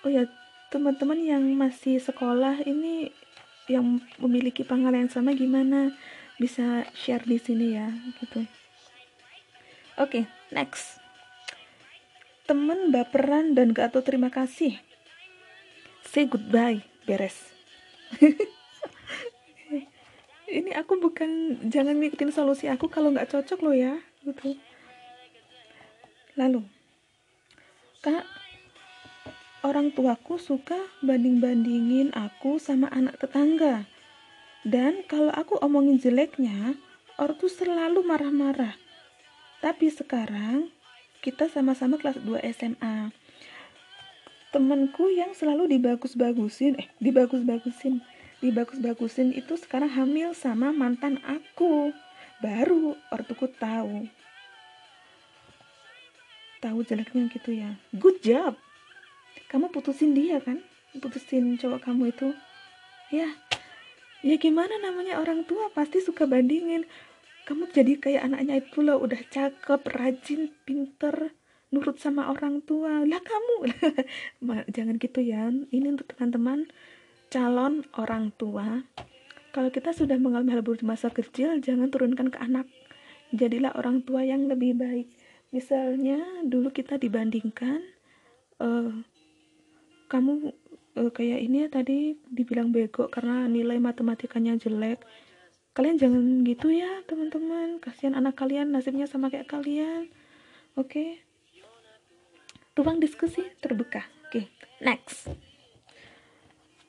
[0.06, 0.30] Oh ya
[0.70, 3.10] teman-teman yang masih sekolah ini
[3.66, 5.90] yang memiliki pengalaman sama gimana?
[6.38, 7.90] Bisa share di sini ya
[8.22, 8.46] gitu.
[9.96, 11.05] Oke okay, next
[12.46, 14.78] temen baperan dan gak tahu terima kasih.
[16.06, 17.52] Say goodbye beres.
[20.46, 24.54] Ini aku bukan jangan ngikutin solusi aku kalau nggak cocok lo ya gitu.
[26.38, 26.62] Lalu
[27.98, 28.22] kak
[29.66, 33.90] orang tuaku suka banding-bandingin aku sama anak tetangga.
[34.62, 36.78] Dan kalau aku omongin jeleknya
[37.18, 38.78] ortu selalu marah-marah.
[39.58, 40.70] Tapi sekarang
[41.26, 43.10] kita sama-sama kelas 2 SMA
[44.54, 47.98] temenku yang selalu dibagus-bagusin eh dibagus-bagusin
[48.44, 51.92] dibagus-bagusin itu sekarang hamil sama mantan aku.
[52.44, 54.04] Baru ortuku tahu.
[56.60, 57.80] Tahu jeleknya gitu ya.
[57.96, 58.60] Good job.
[59.48, 60.60] Kamu putusin dia kan?
[61.00, 62.36] Putusin cowok kamu itu.
[63.08, 63.32] Ya
[64.24, 66.82] ya gimana namanya orang tua pasti suka bandingin
[67.46, 71.30] kamu jadi kayak anaknya itu loh udah cakep rajin pinter
[71.70, 73.06] nurut sama orang tua.
[73.06, 73.70] Lah kamu
[74.74, 76.66] jangan gitu ya ini untuk teman-teman
[77.30, 78.82] calon orang tua.
[79.54, 82.66] Kalau kita sudah mengalami hal buruk masa kecil jangan turunkan ke anak.
[83.30, 85.06] Jadilah orang tua yang lebih baik.
[85.54, 87.78] Misalnya dulu kita dibandingkan
[88.58, 88.90] uh,
[90.10, 90.50] kamu
[90.98, 95.02] uh, kayak ini ya tadi dibilang bego karena nilai matematikanya jelek
[95.76, 100.08] kalian jangan gitu ya teman-teman kasihan anak kalian nasibnya sama kayak kalian
[100.72, 101.20] oke okay?
[102.76, 104.04] ruang diskusi terbuka.
[104.28, 104.44] Oke, okay,
[104.84, 105.32] next.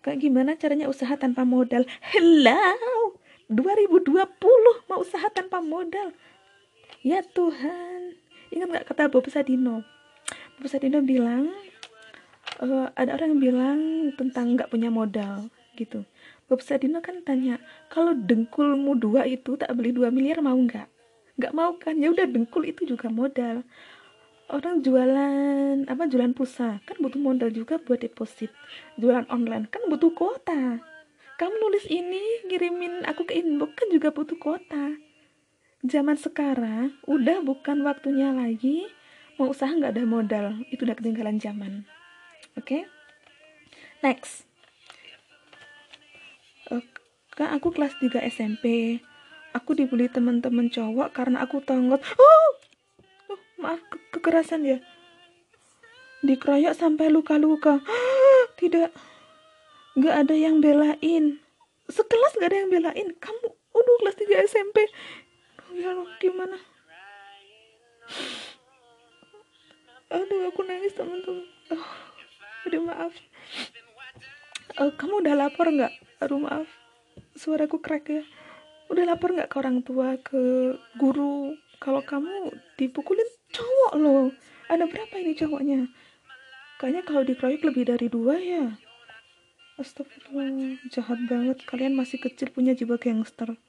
[0.04, 1.88] Kayak gimana caranya usaha tanpa modal?
[2.12, 2.60] Hello,
[3.48, 4.20] 2020
[4.92, 6.12] mau usaha tanpa modal.
[7.08, 8.20] Ya Tuhan,
[8.52, 9.88] ingat nggak kata Bob Sadino?
[10.60, 11.56] Bob Sadino bilang,
[12.60, 13.80] uh, ada orang yang bilang
[14.20, 15.48] tentang nggak punya modal
[15.80, 16.04] gitu.
[16.56, 17.60] Sadino kan tanya,
[17.92, 20.88] kalau dengkulmu dua itu tak beli dua miliar mau nggak?
[21.36, 22.00] Nggak mau kan?
[22.00, 23.68] Ya udah dengkul itu juga modal.
[24.48, 26.80] Orang jualan apa jualan pulsa?
[26.88, 28.48] Kan butuh modal juga buat deposit.
[28.96, 30.80] Jualan online kan butuh kuota.
[31.36, 34.96] Kamu nulis ini ngirimin aku ke inbox kan juga butuh kuota.
[35.84, 38.88] Zaman sekarang udah bukan waktunya lagi.
[39.36, 40.46] Mau usaha nggak ada modal.
[40.72, 41.84] Itu udah ketinggalan zaman.
[42.56, 42.82] Oke?
[42.82, 42.84] Okay?
[44.02, 44.46] next
[47.38, 48.98] kan aku kelas 3 SMP
[49.54, 52.58] aku dibully teman-teman cowok karena aku tonggot oh!
[53.58, 54.78] Maaf ke kekerasan ya?
[56.22, 57.82] Dikeroyok sampai luka-luka.
[58.62, 58.94] Tidak.
[59.98, 61.42] Nggak ada yang belain.
[61.90, 63.08] Sekelas nggak ada yang belain.
[63.18, 64.78] Kamu udah kelas 3 SMP
[65.74, 66.58] ya gimana?
[70.14, 71.46] Aduh aku nangis teman-teman.
[71.74, 71.90] Oh,
[72.70, 73.14] aduh maaf.
[74.78, 75.94] Uh, kamu udah lapor nggak?
[76.22, 76.77] Aduh maaf
[77.38, 78.24] suaraku crack ya
[78.88, 81.56] udah lapor nggak ke orang tua ke guru?
[81.78, 84.26] Kalau kamu dipukulin cowok loh.
[84.68, 85.80] Ada berapa ini cowoknya?
[86.82, 88.66] Kayaknya kalau dikeroyok lebih dari dua ya.
[89.78, 91.62] Astagfirullah jahat banget.
[91.70, 93.60] Kalian masih kecil punya jiwa gangster.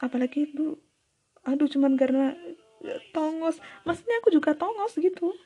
[0.00, 0.80] Apalagi itu
[1.44, 2.32] aduh cuman karena
[2.80, 3.60] ya, tongos.
[3.84, 5.36] Maksudnya aku juga tongos gitu.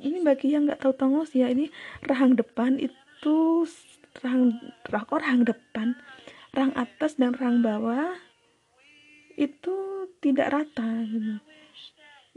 [0.00, 1.68] Ini bagi yang nggak tahu tongos ya ini
[2.02, 3.64] rahang depan itu
[4.22, 4.54] rahang
[4.86, 5.88] rahang, rahang depan
[6.54, 8.14] rahang atas dan rahang bawah
[9.34, 11.42] itu tidak rata gitu.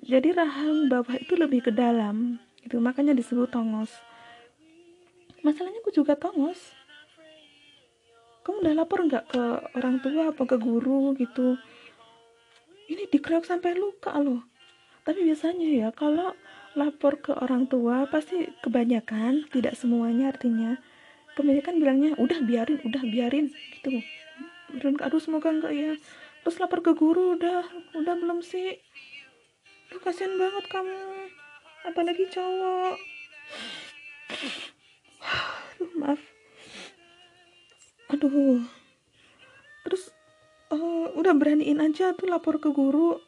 [0.02, 3.96] jadi rahang bawah itu lebih ke dalam itu makanya disebut tongos.
[5.40, 6.76] Masalahnya aku juga tongos.
[8.44, 9.44] Kamu udah lapor nggak ke
[9.80, 11.56] orang tua apa ke guru gitu?
[12.92, 14.44] Ini dikeroyok sampai luka loh.
[15.08, 16.36] Tapi biasanya ya kalau
[16.76, 20.76] lapor ke orang tua pasti kebanyakan tidak semuanya artinya
[21.38, 24.02] kebanyakan bilangnya udah biarin udah biarin gitu.
[24.82, 25.94] Aduh semoga enggak ya.
[26.42, 27.62] Terus lapor ke guru udah
[27.94, 28.82] udah belum sih.
[29.94, 30.98] Duh, kasihan banget kamu
[31.86, 32.96] apalagi cowok.
[35.78, 36.22] Aduh maaf.
[38.10, 38.66] Aduh.
[39.86, 40.04] Terus
[40.74, 43.22] uh, udah beraniin aja tuh lapor ke guru.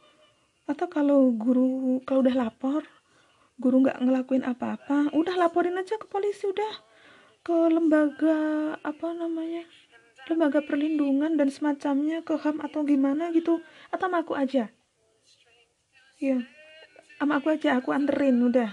[0.65, 2.81] Atau kalau guru kalau udah lapor
[3.59, 6.79] guru nggak ngelakuin apa-apa udah laporin aja ke polisi udah
[7.49, 8.37] ke lembaga
[8.85, 9.65] apa namanya
[10.29, 13.65] lembaga perlindungan dan semacamnya ke HAM atau gimana gitu.
[13.89, 14.69] Atau sama aku aja?
[16.21, 16.45] Ya
[17.17, 18.69] sama aku aja aku anterin udah.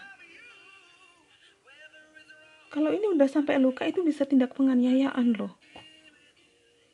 [2.68, 5.56] Kalau ini udah sampai luka itu bisa tindak penganiayaan loh.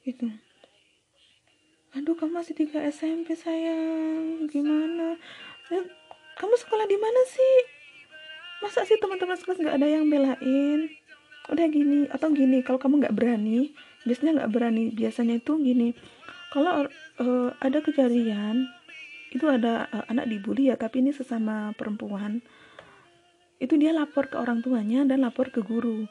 [0.06, 0.30] Itu
[1.92, 4.46] aduh kamu masih tiga SMP sayang.
[4.46, 5.18] Gimana?
[5.68, 5.82] Ya,
[6.38, 7.56] kamu sekolah di mana sih?
[8.62, 11.01] Masa sih teman-teman sekelas nggak ada yang belain
[11.50, 13.74] udah gini atau gini kalau kamu nggak berani
[14.06, 15.88] biasanya nggak berani biasanya itu gini.
[16.52, 16.86] Kalau
[17.18, 18.68] uh, ada kejadian
[19.32, 22.44] itu ada uh, anak dibully ya tapi ini sesama perempuan.
[23.62, 26.06] Itu dia lapor ke orang tuanya dan lapor ke guru.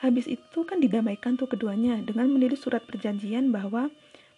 [0.00, 3.92] Habis itu kan didamaikan tuh keduanya dengan menulis surat perjanjian bahwa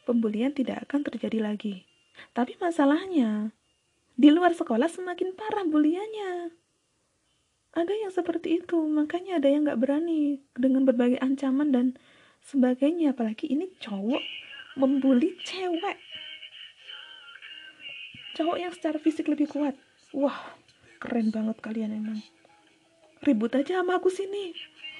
[0.07, 1.87] pembulian tidak akan terjadi lagi.
[2.35, 3.55] Tapi masalahnya
[4.19, 6.62] di luar sekolah semakin parah buliannya
[7.73, 11.87] ada yang seperti itu makanya ada yang nggak berani dengan berbagai ancaman dan
[12.45, 13.17] sebagainya.
[13.17, 14.21] Apalagi ini cowok
[14.77, 15.97] membuli cewek.
[18.37, 19.77] Cowok yang secara fisik lebih kuat.
[20.13, 20.57] Wah
[21.01, 22.21] keren banget kalian emang.
[23.25, 24.53] Ribut aja sama aku sini.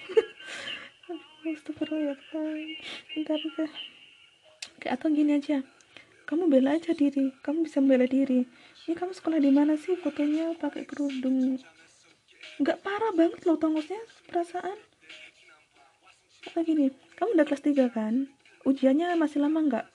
[4.79, 5.67] Oke, atau gini aja.
[6.25, 7.35] Kamu bela aja diri.
[7.43, 8.47] Kamu bisa bela diri.
[8.87, 9.99] Ini kamu sekolah di mana sih?
[9.99, 11.59] Fotonya pakai kerudung
[12.61, 14.79] nggak parah banget loh tongosnya perasaan.
[16.49, 16.91] Atau gini?
[17.19, 18.27] Kamu udah kelas 3 kan?
[18.67, 19.87] Ujiannya masih lama nggak?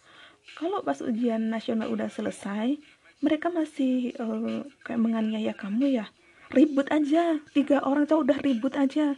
[0.55, 2.79] Kalau pas ujian nasional udah selesai
[3.17, 6.05] mereka masih uh, kayak menganiaya kamu ya?
[6.53, 7.41] Ribut aja.
[7.51, 9.17] Tiga orang cowok udah ribut aja.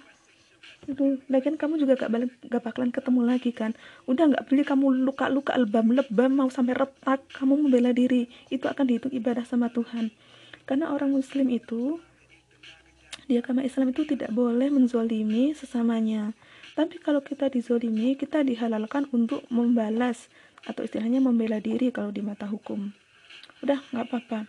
[0.88, 3.76] Aduh, lagian kamu juga gak, balik, gak bakalan ketemu lagi kan?
[4.08, 8.32] Udah gak beli kamu luka-luka lebam-lebam Mau sampai retak Kamu membela diri.
[8.48, 10.10] Itu akan dihitung ibadah sama Tuhan.
[10.64, 12.00] Karena orang muslim itu
[13.30, 16.34] Di agama Islam itu tidak boleh menzolimi sesamanya
[16.74, 20.34] Tapi kalau kita dizolimi Kita dihalalkan untuk membalas
[20.66, 22.90] Atau istilahnya membela diri kalau di mata hukum
[23.60, 24.40] Udah, nggak apa-apa.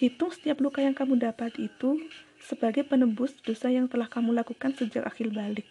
[0.00, 2.00] Hitung setiap luka yang kamu dapat itu
[2.40, 5.68] sebagai penebus dosa yang telah kamu lakukan sejak akhir balik.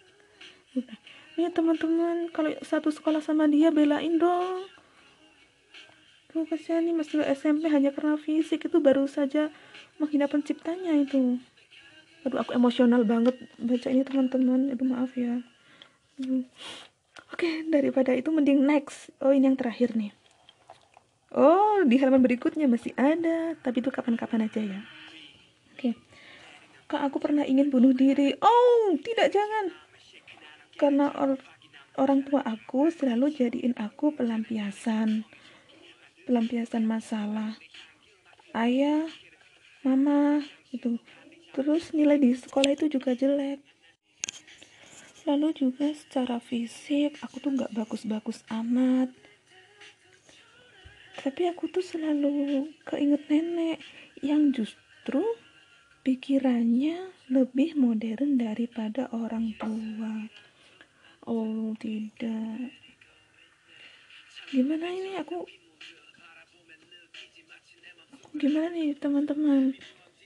[0.78, 0.98] Udah.
[1.34, 4.70] Nih teman-teman, kalau satu sekolah sama dia belain dong.
[6.30, 9.50] Tuh kasihan nih masih SMP hanya karena fisik itu baru saja
[9.98, 11.42] menghina penciptanya itu.
[12.26, 14.72] Aduh aku emosional banget baca ini teman-teman.
[14.72, 15.40] Aduh maaf ya.
[16.20, 16.44] Oke,
[17.32, 19.08] okay, daripada itu mending next.
[19.24, 20.12] Oh ini yang terakhir nih.
[21.30, 24.82] Oh, di halaman berikutnya masih ada, tapi itu kapan-kapan aja ya.
[25.78, 25.94] Oke.
[26.90, 28.34] Kak, aku pernah ingin bunuh diri.
[28.42, 29.70] Oh, tidak jangan.
[30.74, 31.38] Karena or
[31.94, 35.22] orang tua aku selalu jadiin aku pelampiasan.
[36.26, 37.54] Pelampiasan masalah.
[38.50, 39.06] Ayah,
[39.86, 40.42] mama,
[40.74, 40.98] itu.
[41.50, 43.58] Terus nilai di sekolah itu juga jelek.
[45.26, 49.10] Lalu juga secara fisik aku tuh nggak bagus-bagus amat.
[51.20, 53.78] Tapi aku tuh selalu keinget nenek
[54.24, 55.20] yang justru
[56.00, 60.30] pikirannya lebih modern daripada orang tua.
[61.28, 62.72] Oh tidak.
[64.48, 65.20] Gimana ini?
[65.20, 65.44] Aku
[68.30, 69.76] gimana nih teman-teman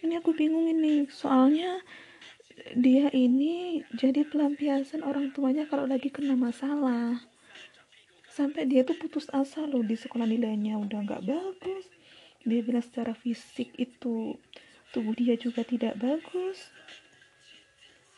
[0.05, 1.09] ini aku bingung ini.
[1.09, 1.81] Soalnya
[2.77, 7.25] dia ini jadi pelampiasan orang tuanya kalau lagi kena masalah.
[8.29, 10.77] Sampai dia tuh putus asa loh di sekolah nilainya.
[10.77, 11.89] Udah nggak bagus.
[12.45, 14.37] Dia bilang secara fisik itu
[14.93, 16.71] tubuh dia juga tidak bagus.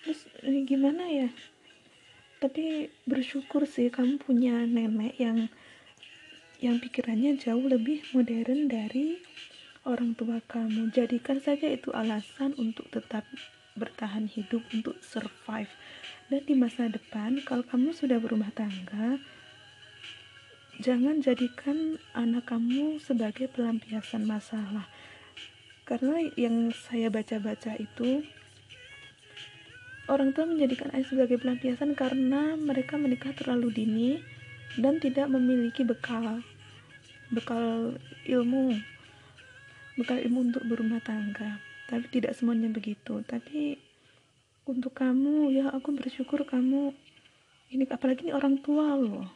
[0.03, 1.31] Terus ini gimana ya?
[2.43, 5.49] Tapi bersyukur sih kamu punya nenek yang
[6.61, 9.21] yang pikirannya jauh lebih modern dari
[9.87, 10.91] orang tua kamu.
[10.91, 13.23] Jadikan saja itu alasan untuk tetap
[13.79, 15.71] bertahan hidup untuk survive.
[16.27, 19.23] Dan di masa depan kalau kamu sudah berumah tangga
[20.77, 24.91] jangan jadikan anak kamu sebagai pelampiasan masalah.
[25.87, 28.27] Karena yang saya baca-baca itu
[30.11, 34.11] orang tua menjadikan ayah sebagai pelampiasan karena mereka menikah terlalu dini
[34.77, 36.43] dan tidak memiliki bekal
[37.31, 37.95] bekal
[38.27, 38.79] ilmu
[39.97, 41.59] bekal ilmu untuk berumah tangga.
[41.89, 43.25] Tapi tidak semuanya begitu.
[43.25, 43.81] Tapi
[44.69, 46.93] untuk kamu ya aku bersyukur kamu
[47.73, 49.27] ini apalagi ini orang tua loh.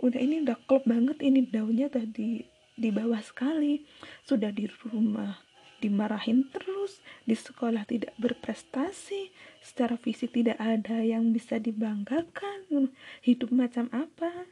[0.00, 2.42] Udah ini udah klop banget ini daunnya tadi
[2.74, 3.84] di bawah sekali.
[4.24, 5.36] Sudah di rumah
[5.84, 7.04] dimarahin terus.
[7.28, 9.28] Di sekolah tidak berprestasi.
[9.60, 12.88] Secara fisik tidak ada yang bisa dibanggakan.
[13.20, 14.48] Hidup macam apa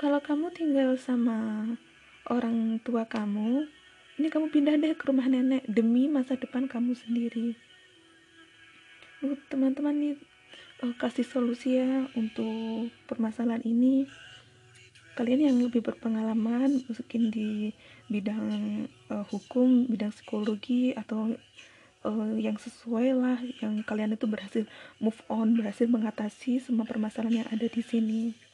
[0.00, 1.68] kalau kamu tinggal sama
[2.24, 3.68] orang tua kamu
[4.16, 7.52] ini kamu pindah deh ke rumah nenek demi masa depan kamu sendiri.
[9.52, 10.16] Teman-teman nih
[10.80, 14.08] uh, kasih solusi ya untuk permasalahan ini.
[15.20, 17.76] Kalian yang lebih berpengalaman mungkin di
[18.08, 18.48] bidang
[19.12, 21.36] uh, hukum bidang psikologi atau
[22.08, 24.64] uh, yang sesuai lah yang kalian itu berhasil
[24.96, 28.49] move on berhasil mengatasi semua permasalahan yang ada di sini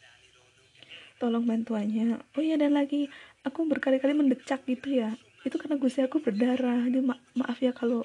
[1.17, 2.21] tolong bantuannya.
[2.37, 3.09] Oh iya dan lagi
[3.43, 5.17] aku berkali-kali mendecak gitu ya.
[5.47, 6.85] Itu karena gusi aku berdarah.
[6.89, 8.05] Jadi ma maaf ya kalau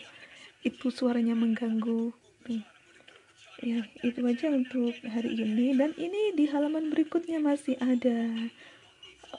[0.63, 2.13] itu suaranya mengganggu.
[2.47, 2.63] Nih
[3.61, 5.77] ya itu aja untuk hari ini.
[5.77, 8.31] Dan ini di halaman berikutnya masih ada.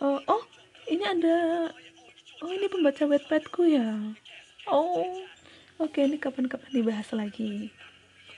[0.01, 0.43] Uh, oh
[0.89, 1.69] ini ada
[2.43, 4.17] oh ini pembaca wetpadku ya?
[4.71, 5.03] Oh
[5.83, 7.71] oke okay, ini kapan-kapan dibahas lagi.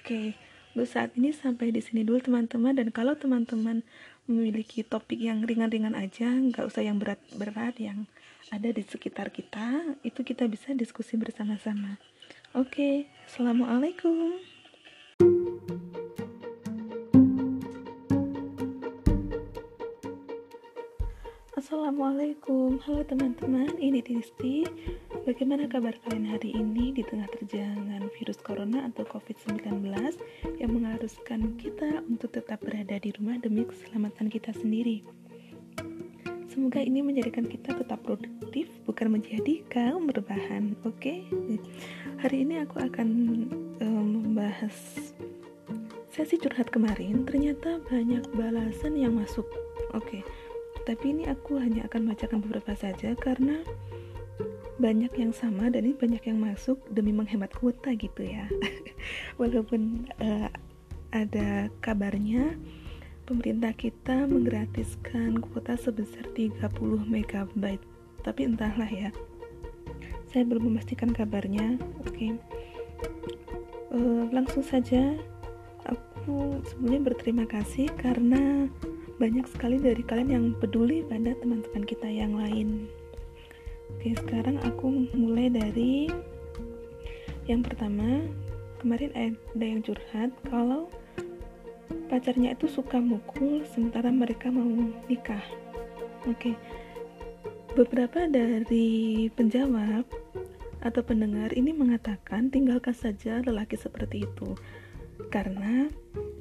[0.00, 0.26] Oke okay.
[0.74, 2.76] untuk saat ini sampai di sini dulu teman-teman.
[2.76, 3.84] Dan kalau teman-teman
[4.24, 8.08] memiliki topik yang ringan-ringan aja nggak usah yang berat-berat yang
[8.48, 12.00] ada di sekitar kita itu kita bisa diskusi bersama-sama.
[12.56, 12.96] Oke okay,
[13.28, 14.40] assalamualaikum.
[21.54, 22.76] Assalamualaikum.
[22.84, 24.68] Halo teman-teman, ini Tisti
[25.24, 29.80] Bagaimana kabar kalian hari ini di tengah terjangan virus corona atau COVID-19
[30.60, 35.00] yang mengharuskan kita untuk tetap berada di rumah demi keselamatan kita sendiri
[36.52, 41.00] Semoga ini menjadikan kita tetap produktif, bukan menjadi kaum berbahan, oke?
[41.00, 41.24] Okay?
[42.20, 43.08] Hari ini aku akan
[43.80, 44.76] um, membahas
[46.12, 49.48] sesi curhat kemarin, ternyata banyak balasan yang masuk
[49.96, 50.22] Oke, okay
[50.84, 53.64] tapi ini aku hanya akan bacakan beberapa saja karena
[54.74, 58.50] banyak yang sama dan ini banyak yang masuk demi menghemat kuota gitu ya
[59.40, 60.50] walaupun uh,
[61.14, 62.58] ada kabarnya
[63.24, 66.58] pemerintah kita menggratiskan kuota sebesar 30
[67.06, 67.64] MB
[68.26, 69.14] tapi entahlah ya
[70.34, 72.34] saya belum memastikan kabarnya oke okay.
[73.94, 75.14] uh, eh, langsung saja
[75.86, 78.66] aku sebelumnya berterima kasih karena
[79.22, 82.90] banyak sekali dari kalian yang peduli pada teman-teman kita yang lain.
[84.04, 86.12] Oke, sekarang aku mulai dari
[87.48, 88.20] yang pertama.
[88.76, 90.92] Kemarin ada yang curhat kalau
[92.12, 94.68] pacarnya itu suka mukul sementara mereka mau
[95.08, 95.40] nikah.
[96.28, 96.52] Oke.
[97.72, 100.04] Beberapa dari penjawab
[100.84, 104.52] atau pendengar ini mengatakan tinggalkan saja lelaki seperti itu.
[105.32, 105.88] Karena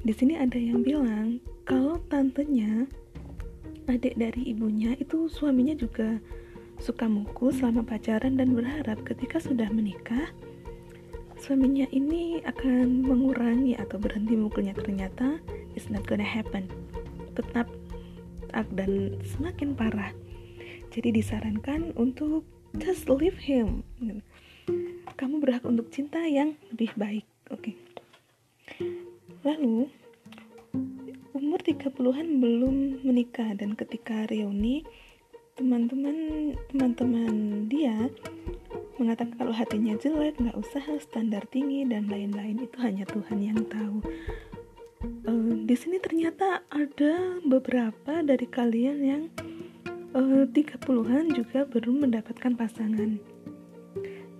[0.04, 2.84] di sini ada yang bilang kalau tantenya
[3.88, 6.20] adik dari ibunya itu suaminya juga
[6.84, 10.28] suka mukul selama pacaran dan berharap ketika sudah menikah
[11.40, 14.76] suaminya ini akan mengurangi atau berhenti mukulnya.
[14.76, 15.40] Ternyata
[15.72, 16.68] it's not gonna happen.
[17.32, 17.64] Tetap
[18.76, 20.12] dan semakin parah.
[20.92, 22.46] Jadi disarankan untuk
[22.78, 23.82] just leave him.
[25.16, 27.26] Kamu berhak untuk cinta yang lebih baik.
[27.48, 27.72] Oke.
[27.72, 27.74] Okay.
[29.44, 29.92] lalu
[31.36, 34.88] umur 30-an belum menikah dan ketika reuni
[35.54, 37.34] teman-teman teman-teman
[37.70, 38.10] dia
[38.98, 42.62] mengatakan kalau hatinya jelek nggak usah standar tinggi dan lain-lain.
[42.62, 44.02] Itu hanya Tuhan yang tahu.
[45.24, 49.22] Uh, di sini ternyata ada beberapa dari kalian yang
[50.14, 53.18] uh, 30-an juga belum mendapatkan pasangan.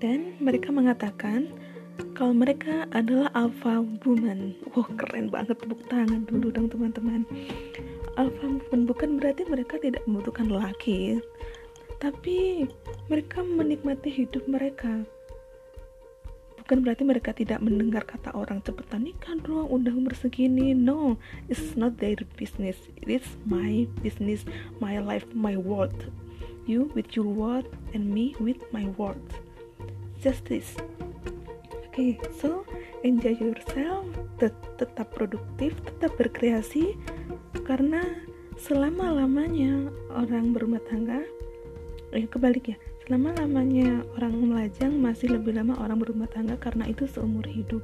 [0.03, 1.51] Dan mereka mengatakan
[2.19, 4.59] kalau mereka adalah alpha woman.
[4.75, 7.23] Wow keren banget tepuk tangan dulu dong teman-teman
[8.17, 11.19] alpha woman bukan berarti mereka tidak membutuhkan laki
[11.99, 12.69] tapi
[13.09, 15.09] mereka menikmati hidup mereka.
[16.61, 20.73] Bukan berarti mereka tidak mendengar kata orang cepetan nikah dong udah umur segini.
[20.73, 22.77] No it's not their business.
[23.05, 24.45] It's my business
[24.81, 26.13] my life my world.
[26.65, 29.21] You with your word and me with my word
[30.25, 30.73] just this
[31.95, 32.65] okay, so
[33.05, 34.09] enjoy yourself
[34.41, 36.97] tet tetap produktif tetap berkreasi
[37.65, 38.05] karena
[38.61, 41.25] selama lamanya orang berumah tangga
[42.15, 47.11] eh kebalik ya selama lamanya orang melajang masih lebih lama orang berumah tangga karena itu
[47.11, 47.83] seumur hidup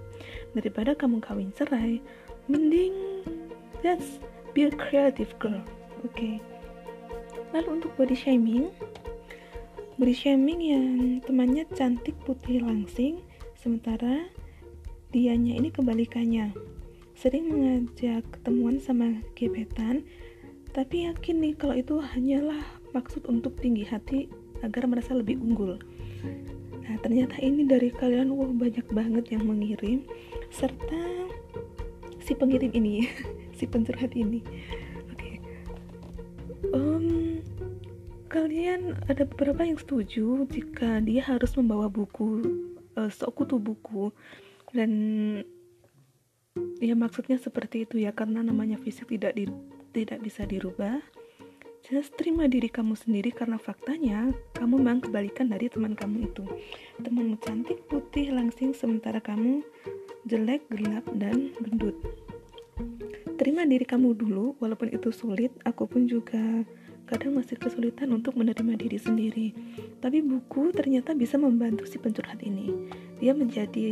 [0.54, 1.98] daripada kamu kawin cerai
[2.46, 3.24] mending
[3.82, 4.22] just
[4.54, 5.58] be a creative girl
[6.06, 6.38] oke okay.
[7.50, 8.70] lalu untuk body shaming
[9.98, 13.18] body shaming yang temannya cantik putih langsing
[13.60, 14.24] Sementara
[15.12, 16.56] dianya ini kebalikannya.
[17.20, 20.08] Sering mengajak ketemuan sama gebetan,
[20.72, 22.64] tapi yakin nih kalau itu hanyalah
[22.96, 24.32] maksud untuk tinggi hati
[24.64, 25.76] agar merasa lebih unggul.
[26.80, 30.00] Nah, ternyata ini dari kalian wah banyak banget yang mengirim
[30.48, 31.28] serta
[32.24, 33.04] si pengirim ini,
[33.60, 34.40] si pencurhat ini.
[35.12, 35.20] Oke.
[35.20, 35.34] Okay.
[36.72, 37.44] Um,
[38.32, 42.48] kalian ada beberapa yang setuju jika dia harus membawa buku
[42.96, 44.08] uh, sekutu buku
[44.72, 44.90] dan
[46.82, 49.46] ya maksudnya seperti itu ya karena namanya fisik tidak di,
[49.94, 50.98] tidak bisa dirubah
[51.86, 56.44] just terima diri kamu sendiri karena faktanya kamu memang kebalikan dari teman kamu itu
[57.06, 59.62] temanmu cantik putih langsing sementara kamu
[60.26, 61.96] jelek gelap dan gendut
[63.38, 66.66] terima diri kamu dulu walaupun itu sulit aku pun juga
[67.08, 69.48] kadang masih kesulitan untuk menerima diri sendiri.
[69.98, 72.70] Tapi buku ternyata bisa membantu si pencurhat ini.
[73.18, 73.90] Dia menjadi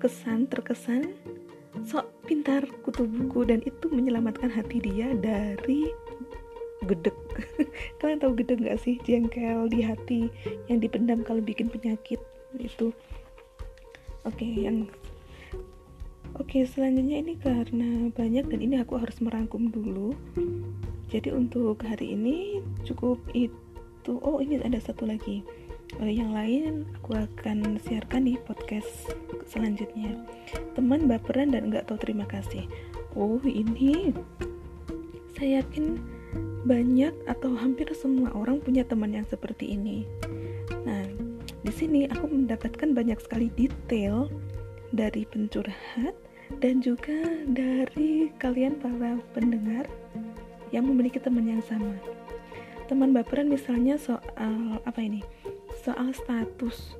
[0.00, 1.12] kesan terkesan
[1.86, 5.86] sok pintar kutu buku dan itu menyelamatkan hati dia dari
[6.88, 7.14] gedek.
[8.00, 8.96] Kalian tahu gedek gak sih?
[9.04, 10.32] Jengkel di hati
[10.66, 12.18] yang dipendam kalau bikin penyakit
[12.58, 12.90] itu.
[14.24, 14.88] Oke, okay, yang
[16.40, 20.16] Oke, okay, selanjutnya ini karena banyak dan ini aku harus merangkum dulu
[21.10, 25.42] jadi untuk hari ini cukup itu oh ini ada satu lagi
[25.98, 29.10] yang lain aku akan siarkan di podcast
[29.50, 30.14] selanjutnya
[30.78, 32.70] teman baperan dan nggak tahu terima kasih
[33.18, 34.14] oh ini
[35.34, 35.98] saya yakin
[36.68, 40.04] banyak atau hampir semua orang punya teman yang seperti ini.
[40.84, 41.08] Nah,
[41.64, 44.28] di sini aku mendapatkan banyak sekali detail
[44.92, 46.12] dari pencurhat
[46.60, 47.16] dan juga
[47.48, 49.88] dari kalian para pendengar
[50.74, 51.96] yang memiliki teman yang sama.
[52.90, 55.22] Teman baperan misalnya soal apa ini?
[55.80, 56.92] Soal status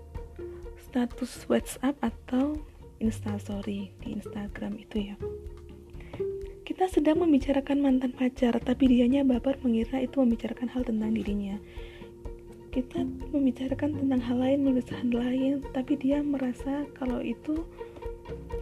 [0.80, 2.56] status WhatsApp atau
[2.96, 5.16] Instastory di Instagram itu ya.
[6.64, 11.60] Kita sedang membicarakan mantan pacar, tapi dianya baper mengira itu membicarakan hal tentang dirinya.
[12.72, 13.04] Kita
[13.36, 17.60] membicarakan tentang hal lain, menulis hal lain, tapi dia merasa kalau itu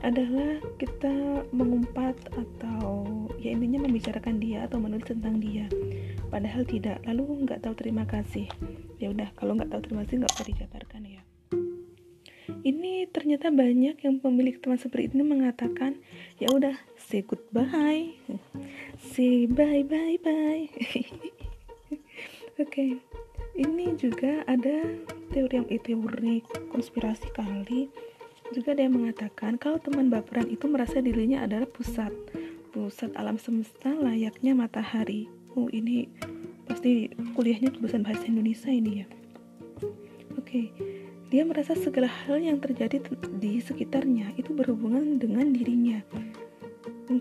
[0.03, 3.07] adalah kita mengumpat atau
[3.39, 5.66] ya intinya membicarakan dia atau menulis tentang dia
[6.29, 7.03] padahal tidak.
[7.05, 8.49] Lalu nggak tahu terima kasih.
[9.01, 11.22] Ya udah kalau nggak tahu terima kasih nggak usah dijabarkan ya.
[12.49, 16.01] Ini ternyata banyak yang pemilik teman seperti ini mengatakan
[16.41, 18.16] ya udah say goodbye.
[19.14, 20.66] Say bye bye bye.
[22.59, 22.66] Oke.
[22.66, 22.91] Okay.
[23.59, 24.87] ini juga ada
[25.31, 27.91] teori yang eh, teori konspirasi kali.
[28.51, 32.11] Juga ada yang mengatakan kalau teman baperan itu merasa dirinya adalah pusat,
[32.72, 35.38] pusat alam semesta layaknya matahari.
[35.57, 36.11] Oh ini
[36.69, 39.07] pasti kuliahnya tulisan bahasa Indonesia ini ya.
[40.37, 40.67] Oke, okay.
[41.29, 43.01] dia merasa segala hal yang terjadi
[43.39, 46.01] di sekitarnya itu berhubungan dengan dirinya.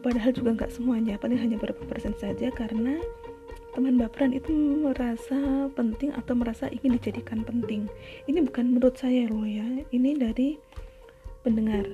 [0.04, 3.00] Padahal juga nggak semuanya, paling hanya beberapa persen saja karena
[3.72, 4.52] teman baperan itu
[4.82, 7.88] merasa penting atau merasa ingin dijadikan penting.
[8.28, 10.60] Ini bukan menurut saya loh ya, ini dari
[11.48, 11.88] pendengar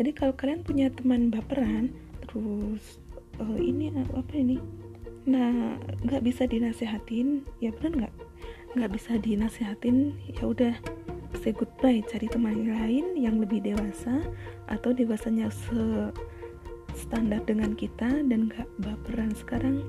[0.00, 1.92] jadi kalau kalian punya teman baperan
[2.24, 3.00] terus
[3.40, 4.58] uh, ini apa ini?
[5.28, 8.14] Nah nggak bisa dinasehatin ya benar nggak?
[8.76, 10.74] Nggak bisa dinasehatin ya udah
[11.40, 12.02] say goodbye.
[12.04, 14.20] Cari teman lain yang lebih dewasa
[14.68, 16.12] atau dewasanya se
[16.92, 19.32] standar dengan kita dan nggak baperan.
[19.32, 19.80] Sekarang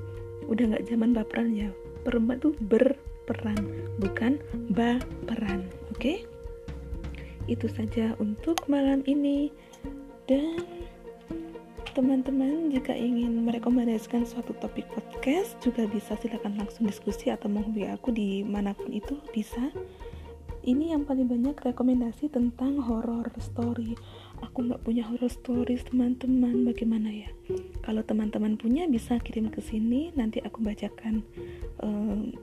[0.48, 1.68] udah nggak zaman baperan ya.
[2.04, 3.56] Perempuan tuh berperan
[4.00, 4.40] bukan
[4.72, 6.00] baperan oke?
[6.00, 6.24] Okay?
[7.46, 9.52] itu saja untuk malam ini.
[10.24, 10.64] Dan
[11.94, 18.10] teman-teman jika ingin merekomendasikan suatu topik podcast juga bisa silakan langsung diskusi atau menghubungi aku
[18.10, 19.70] di mana pun itu bisa.
[20.64, 23.94] Ini yang paling banyak rekomendasi tentang horror story.
[24.42, 26.66] Aku nggak punya horror stories teman-teman.
[26.66, 27.30] Bagaimana ya?
[27.86, 30.10] Kalau teman-teman punya bisa kirim ke sini.
[30.18, 31.22] Nanti aku bacakan
[31.78, 32.34] um,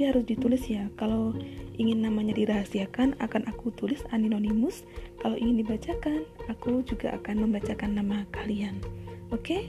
[0.00, 0.88] tapi harus ditulis ya.
[0.96, 1.36] Kalau
[1.76, 4.88] ingin namanya dirahasiakan akan aku tulis anonymous.
[5.20, 8.80] Kalau ingin dibacakan aku juga akan membacakan nama kalian.
[9.28, 9.44] Oke?
[9.44, 9.62] Okay?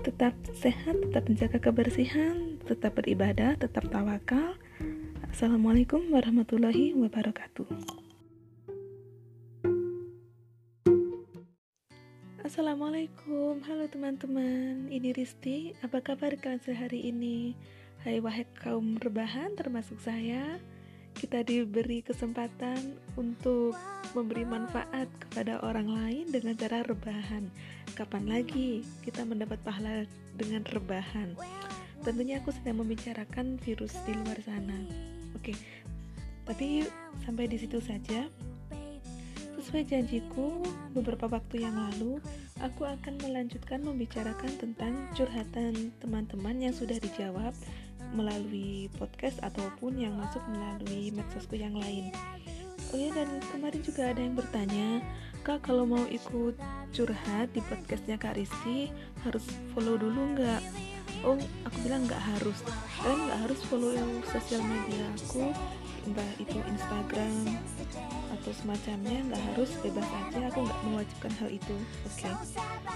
[0.00, 4.56] tetap sehat tetap menjaga kebersihan tetap beribadah tetap tawakal.
[5.28, 7.68] Assalamualaikum warahmatullahi wabarakatuh.
[12.40, 14.88] Assalamualaikum, halo teman-teman.
[14.88, 17.52] Ini Risti, apa kabar kalian sehari ini?
[18.00, 20.56] Hai wahai kaum rebahan termasuk saya.
[21.12, 23.76] Kita diberi kesempatan untuk
[24.16, 27.52] memberi manfaat kepada orang lain dengan cara rebahan.
[27.92, 31.36] Kapan lagi kita mendapat pahala dengan rebahan?
[32.00, 34.80] Tentunya aku sedang membicarakan virus di luar sana.
[35.36, 35.52] Oke,
[36.48, 36.88] tapi
[37.28, 38.32] sampai di situ saja.
[39.60, 40.64] Sesuai janjiku
[40.96, 42.16] beberapa waktu yang lalu,
[42.64, 47.52] aku akan melanjutkan membicarakan tentang curhatan teman-teman yang sudah dijawab
[48.14, 52.10] melalui podcast ataupun yang masuk melalui medsosku yang lain.
[52.90, 54.98] Oh ya dan kemarin juga ada yang bertanya,
[55.46, 56.58] Kak kalau mau ikut
[56.90, 58.90] curhat di podcastnya Kak Rizky
[59.22, 60.62] harus follow dulu nggak?
[61.22, 61.38] Oh
[61.68, 62.58] aku bilang nggak harus,
[62.98, 63.94] kalian nggak harus follow
[64.26, 65.54] sosial media aku,
[66.08, 67.60] entah itu Instagram
[68.30, 71.76] atau semacamnya nggak harus bebas aja aku nggak mewajibkan hal itu
[72.06, 72.34] oke okay?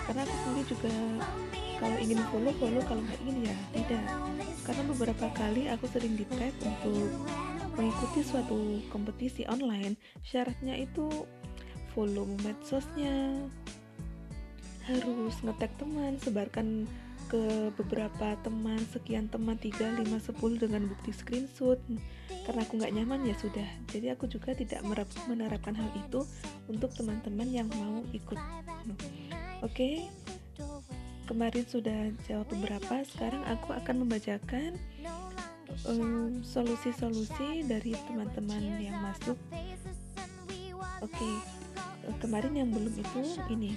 [0.06, 0.94] karena aku sendiri juga
[1.82, 4.04] kalau ingin follow follow kalau nggak ingin ya tidak
[4.64, 6.24] karena beberapa kali aku sering di
[6.62, 7.10] untuk
[7.74, 11.26] mengikuti suatu kompetisi online syaratnya itu
[11.92, 13.34] follow medsosnya
[14.84, 16.84] harus ngetek teman sebarkan
[17.32, 21.80] ke beberapa teman sekian teman 3, 5, 10 dengan bukti screenshot
[22.44, 23.68] karena aku nggak nyaman ya sudah.
[23.88, 24.84] Jadi aku juga tidak
[25.28, 26.24] menerapkan hal itu
[26.68, 28.38] untuk teman-teman yang mau ikut.
[29.64, 30.08] Oke.
[31.24, 34.76] Kemarin sudah jawab beberapa sekarang aku akan membacakan
[36.44, 39.40] solusi-solusi um, dari teman-teman yang masuk.
[41.00, 41.30] Oke.
[42.20, 43.72] Kemarin yang belum itu ini.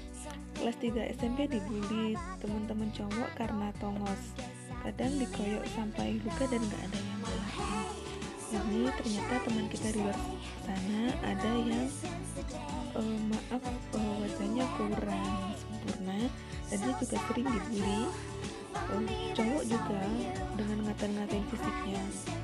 [0.59, 4.35] Kelas 3 SMP dibully teman-teman cowok karena tongos.
[4.83, 8.06] Kadang dikoyok sampai luka dan gak ada yang marahin
[8.47, 10.15] ini ternyata teman kita di luar
[10.63, 11.87] sana ada yang
[12.95, 16.19] uh, maaf uh, wajahnya kurang sempurna
[16.71, 18.01] dan dia juga sering dibully.
[18.77, 20.01] Uh, cowok juga
[20.53, 22.03] dengan ngata-ngatain fisiknya.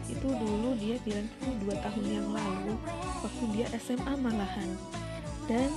[0.09, 2.73] Itu dulu dia bilang itu dua tahun yang lalu
[3.21, 4.69] waktu dia SMA malahan.
[5.47, 5.69] Dan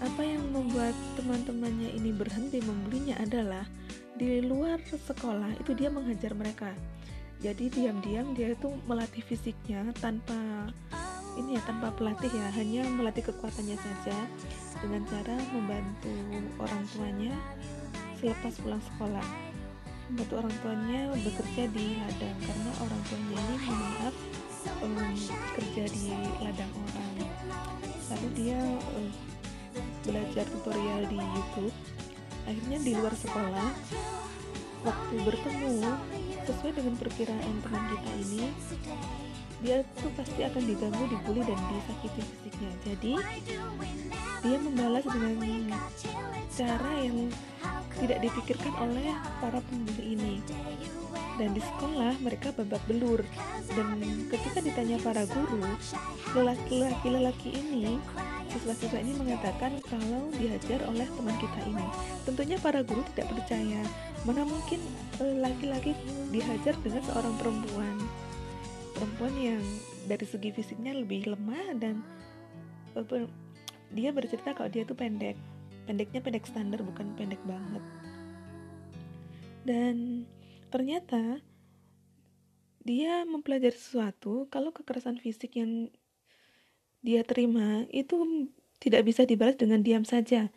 [0.00, 3.64] apa yang membuat teman-temannya ini berhenti membelinya adalah
[4.16, 6.72] di luar sekolah itu dia menghajar mereka
[7.40, 10.68] jadi diam-diam dia itu melatih fisiknya tanpa
[11.40, 14.16] ini ya tanpa pelatih ya hanya melatih kekuatannya saja
[14.84, 16.12] dengan cara membantu
[16.60, 17.32] orang tuanya
[18.20, 19.26] selepas pulang sekolah.
[20.12, 24.14] Membantu orang tuanya bekerja di ladang karena orang tuanya ini maaf
[24.84, 24.96] um,
[25.56, 26.12] kerja di
[26.44, 27.14] ladang orang.
[28.12, 28.60] Lalu dia
[29.00, 29.08] um,
[30.04, 31.76] belajar tutorial di YouTube.
[32.44, 33.70] Akhirnya di luar sekolah
[34.80, 35.92] waktu bertemu
[36.48, 38.44] sesuai dengan perkiraan teman kita ini
[39.60, 42.72] dia tuh pasti akan diganggu, dibully dan disakiti fisiknya.
[42.80, 43.12] Jadi
[44.40, 45.36] dia membalas dengan
[46.48, 47.28] cara yang
[48.00, 49.12] tidak dipikirkan oleh
[49.44, 50.34] para pembuli ini.
[51.38, 53.24] Dan di sekolah mereka babak belur.
[53.72, 55.64] Dan ketika ditanya para guru,
[56.36, 57.96] lelaki-lelaki ini
[58.50, 61.86] siswa-siswa ini mengatakan kalau diajar oleh teman kita ini.
[62.26, 63.80] Tentunya para guru tidak percaya.
[64.26, 64.82] Mana mungkin
[65.22, 65.96] eh, laki-laki
[66.34, 67.96] dihajar dengan seorang perempuan
[69.00, 69.64] perempuan yang
[70.04, 72.04] dari segi fisiknya lebih lemah dan
[73.96, 75.40] dia bercerita kalau dia tuh pendek
[75.88, 77.80] pendeknya pendek standar bukan pendek banget
[79.64, 80.28] dan
[80.70, 81.42] ternyata
[82.80, 85.92] dia mempelajari sesuatu kalau kekerasan fisik yang
[87.04, 88.48] dia terima itu
[88.80, 90.48] tidak bisa dibalas dengan diam saja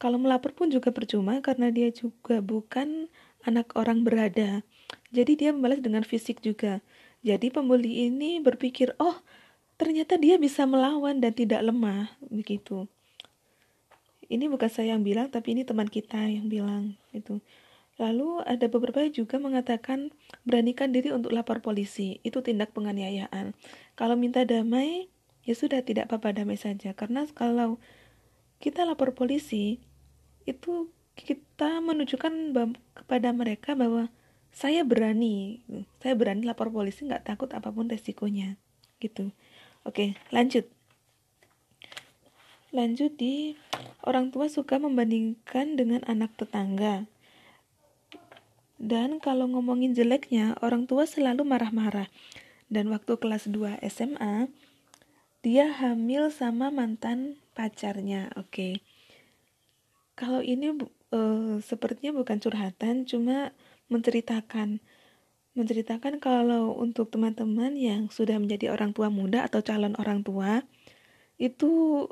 [0.00, 3.10] kalau melapor pun juga percuma karena dia juga bukan
[3.44, 4.64] anak orang berada
[5.12, 6.80] jadi dia membalas dengan fisik juga
[7.26, 9.18] jadi pembuli ini berpikir, oh
[9.74, 12.86] ternyata dia bisa melawan dan tidak lemah, begitu.
[14.30, 17.42] Ini bukan saya yang bilang, tapi ini teman kita yang bilang itu.
[17.96, 20.12] Lalu ada beberapa juga mengatakan
[20.44, 23.56] beranikan diri untuk lapor polisi, itu tindak penganiayaan.
[23.96, 25.08] Kalau minta damai,
[25.48, 26.92] ya sudah tidak apa-apa damai saja.
[26.92, 27.80] Karena kalau
[28.60, 29.80] kita lapor polisi,
[30.44, 32.52] itu kita menunjukkan
[32.92, 34.12] kepada mereka bahwa
[34.52, 35.64] saya berani.
[36.04, 38.60] Saya berani lapor polisi nggak takut apa pun resikonya.
[39.00, 39.32] Gitu.
[39.88, 40.68] Oke lanjut.
[42.76, 43.56] Lanjut di
[44.04, 47.08] orang tua suka membandingkan dengan anak tetangga
[48.76, 52.12] dan kalau ngomongin jeleknya orang tua selalu marah-marah
[52.68, 54.50] dan waktu kelas 2 SMA
[55.40, 58.72] dia hamil sama mantan pacarnya oke okay.
[60.18, 60.76] kalau ini
[61.14, 63.54] uh, sepertinya bukan curhatan cuma
[63.88, 64.82] menceritakan
[65.56, 70.60] menceritakan kalau untuk teman-teman yang sudah menjadi orang tua muda atau calon orang tua
[71.40, 72.04] itu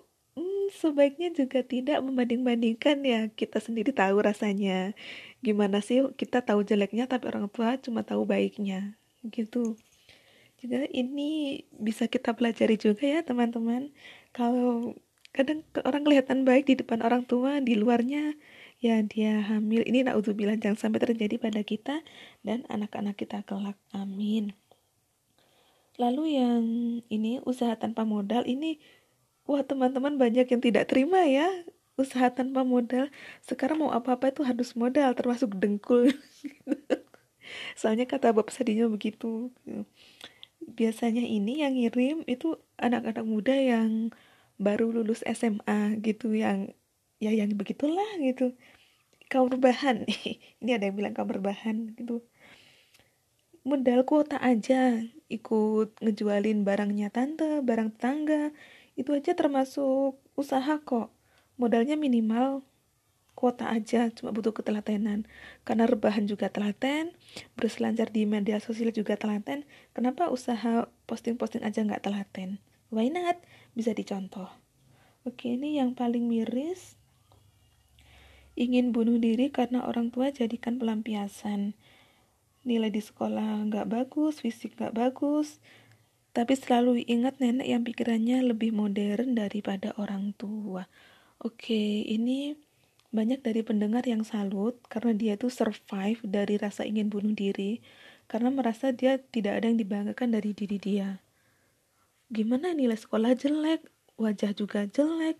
[0.72, 3.20] sebaiknya juga tidak membanding-bandingkan ya.
[3.32, 4.96] Kita sendiri tahu rasanya.
[5.44, 8.96] Gimana sih kita tahu jeleknya tapi orang tua cuma tahu baiknya.
[9.26, 9.76] Gitu.
[10.62, 13.92] Juga ini bisa kita pelajari juga ya teman-teman.
[14.32, 14.96] Kalau
[15.34, 18.32] kadang orang kelihatan baik di depan orang tua di luarnya
[18.78, 19.84] ya dia hamil.
[19.84, 22.00] Ini naudzubillah jangan sampai terjadi pada kita
[22.46, 23.76] dan anak-anak kita kelak.
[23.92, 24.56] Amin.
[25.94, 26.64] Lalu yang
[27.06, 28.82] ini usaha tanpa modal ini
[29.48, 31.48] wah teman-teman banyak yang tidak terima ya
[31.94, 33.06] usaha tanpa modal.
[33.42, 36.10] Sekarang mau apa-apa itu harus modal termasuk dengkul.
[37.78, 39.54] Soalnya kata bapak sadinya begitu.
[40.64, 44.10] Biasanya ini yang ngirim itu anak-anak muda yang
[44.58, 46.72] baru lulus SMA gitu yang
[47.22, 48.54] ya yang begitulah gitu.
[49.30, 50.04] Kaum rebahan.
[50.60, 52.22] Ini ada yang bilang kaum rebahan gitu.
[53.64, 55.00] Modal kuota aja
[55.32, 58.52] ikut ngejualin barangnya tante barang tetangga
[58.94, 61.10] itu aja termasuk usaha kok.
[61.58, 62.66] Modalnya minimal
[63.34, 65.26] kuota aja cuma butuh ketelatenan.
[65.66, 67.14] Karena rebahan juga telaten
[67.58, 72.62] berselancar di media sosial juga telaten kenapa usaha posting-posting aja nggak telaten?
[72.94, 73.42] Why not?
[73.74, 74.48] Bisa dicontoh.
[75.26, 76.94] Oke ini yang paling miris.
[78.54, 81.74] Ingin bunuh diri karena orang tua jadikan pelampiasan.
[82.62, 85.58] Nilai di sekolah nggak bagus, fisik nggak bagus,
[86.34, 90.90] tapi selalu ingat nenek yang pikirannya lebih modern daripada orang tua.
[91.38, 92.58] Oke, ini
[93.14, 97.78] banyak dari pendengar yang salut karena dia itu survive dari rasa ingin bunuh diri
[98.26, 101.22] karena merasa dia tidak ada yang dibanggakan dari diri dia.
[102.28, 103.86] Gimana nilai sekolah jelek,
[104.18, 105.38] wajah juga jelek,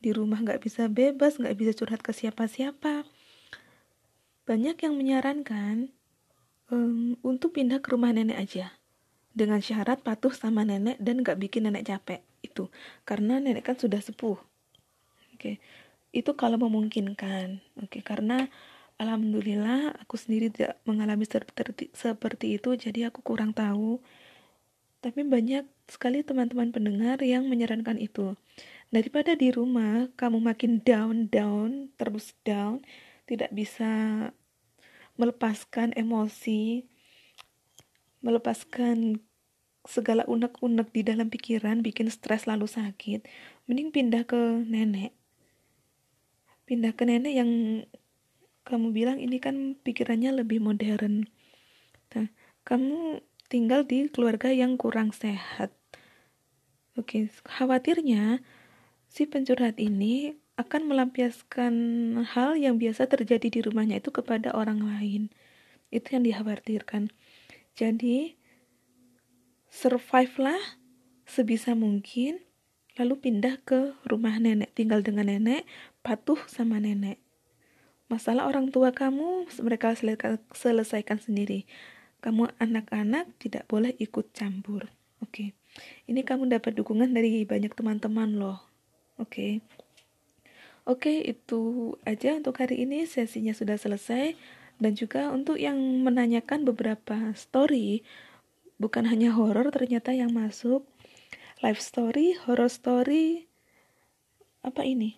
[0.00, 3.08] di rumah nggak bisa bebas nggak bisa curhat ke siapa-siapa
[4.46, 5.90] banyak yang menyarankan
[6.70, 8.76] um, untuk pindah ke rumah nenek aja
[9.36, 12.24] dengan syarat patuh sama nenek dan nggak bikin nenek capek.
[12.40, 12.72] Itu.
[13.04, 14.40] Karena nenek kan sudah sepuh.
[15.36, 15.36] Oke.
[15.36, 15.56] Okay.
[16.16, 17.60] itu kalau memungkinkan.
[17.84, 18.00] Oke.
[18.00, 18.02] Okay.
[18.02, 18.48] karena
[18.96, 24.00] Alhamdulillah aku sendiri tidak mengalami seperti, seperti itu jadi aku kurang tahu.
[25.04, 28.40] Tapi banyak sekali teman-teman pendengar yang menyarankan itu.
[28.88, 32.80] Daripada di rumah kamu makin down down terus down
[33.28, 33.92] tidak bisa
[35.20, 36.88] melepaskan emosi
[38.24, 39.20] melepaskan
[39.86, 43.22] segala unek-unek di dalam pikiran bikin stres lalu sakit
[43.70, 45.14] mending pindah ke nenek
[46.66, 47.50] pindah ke nenek yang
[48.66, 51.30] kamu bilang ini kan pikirannya lebih modern.
[52.18, 52.26] Nah,
[52.66, 55.70] kamu tinggal di keluarga yang kurang sehat.
[56.98, 58.42] Oke, khawatirnya
[59.06, 61.74] si pencurhat ini akan melampiaskan
[62.34, 65.30] hal yang biasa terjadi di rumahnya itu kepada orang lain.
[65.94, 67.14] Itu yang dikhawatirkan.
[67.76, 68.34] Jadi,
[69.68, 70.62] survive lah
[71.28, 72.40] sebisa mungkin,
[72.96, 75.68] lalu pindah ke rumah nenek, tinggal dengan nenek,
[76.00, 77.20] patuh sama nenek.
[78.08, 79.92] Masalah orang tua kamu mereka
[80.54, 81.68] selesaikan sendiri.
[82.24, 84.88] Kamu anak-anak tidak boleh ikut campur.
[85.20, 85.28] Oke.
[85.28, 85.48] Okay.
[86.08, 88.62] Ini kamu dapat dukungan dari banyak teman-teman loh.
[89.20, 89.28] Oke.
[89.28, 89.52] Okay.
[90.86, 93.10] Oke, okay, itu aja untuk hari ini.
[93.10, 94.38] Sesinya sudah selesai
[94.76, 98.04] dan juga untuk yang menanyakan beberapa story
[98.76, 100.84] bukan hanya horor ternyata yang masuk
[101.64, 103.48] live story, horror story
[104.60, 105.16] apa ini?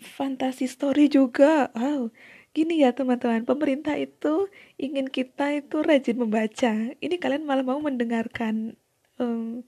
[0.00, 1.72] fantasi story juga.
[1.72, 2.12] Wow,
[2.52, 6.72] gini ya teman-teman, pemerintah itu ingin kita itu rajin membaca.
[7.00, 8.76] Ini kalian malah mau mendengarkan.
[9.16, 9.64] Um,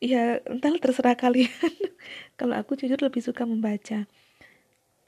[0.00, 1.52] ya entah terserah kalian.
[2.40, 4.08] Kalau aku jujur lebih suka membaca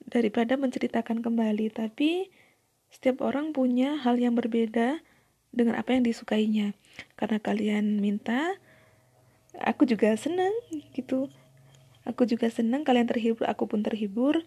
[0.04, 1.72] daripada menceritakan kembali.
[1.72, 2.28] Tapi
[2.88, 5.00] setiap orang punya hal yang berbeda
[5.52, 6.76] dengan apa yang disukainya.
[7.14, 8.56] Karena kalian minta,
[9.58, 10.52] aku juga senang
[10.92, 11.30] gitu
[12.08, 14.40] Aku juga senang kalian terhibur, aku pun terhibur.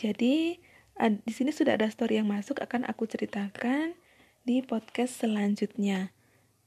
[0.00, 0.56] Jadi
[0.96, 3.92] di sini sudah ada story yang masuk akan aku ceritakan
[4.40, 6.16] di podcast selanjutnya.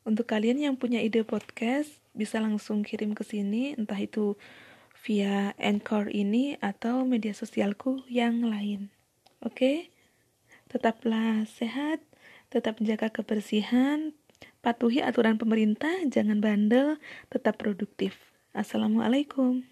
[0.06, 4.38] Untuk kalian yang punya ide podcast bisa langsung kirim ke sini entah itu
[5.02, 8.94] via Anchor ini atau media sosialku yang lain.
[9.42, 9.90] Oke?
[10.68, 12.04] Tetaplah sehat,
[12.52, 14.12] tetap menjaga kebersihan,
[14.60, 17.00] patuhi aturan pemerintah, jangan bandel,
[17.32, 18.36] tetap produktif.
[18.52, 19.64] Assalamualaikum.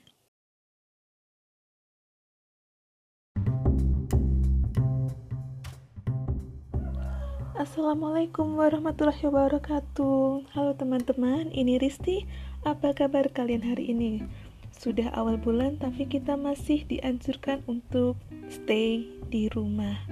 [7.56, 12.28] Assalamualaikum warahmatullahi wabarakatuh Halo teman-teman, ini Risti
[12.68, 14.28] Apa kabar kalian hari ini?
[14.76, 18.20] Sudah awal bulan tapi kita masih dianjurkan untuk
[18.52, 20.04] stay di rumah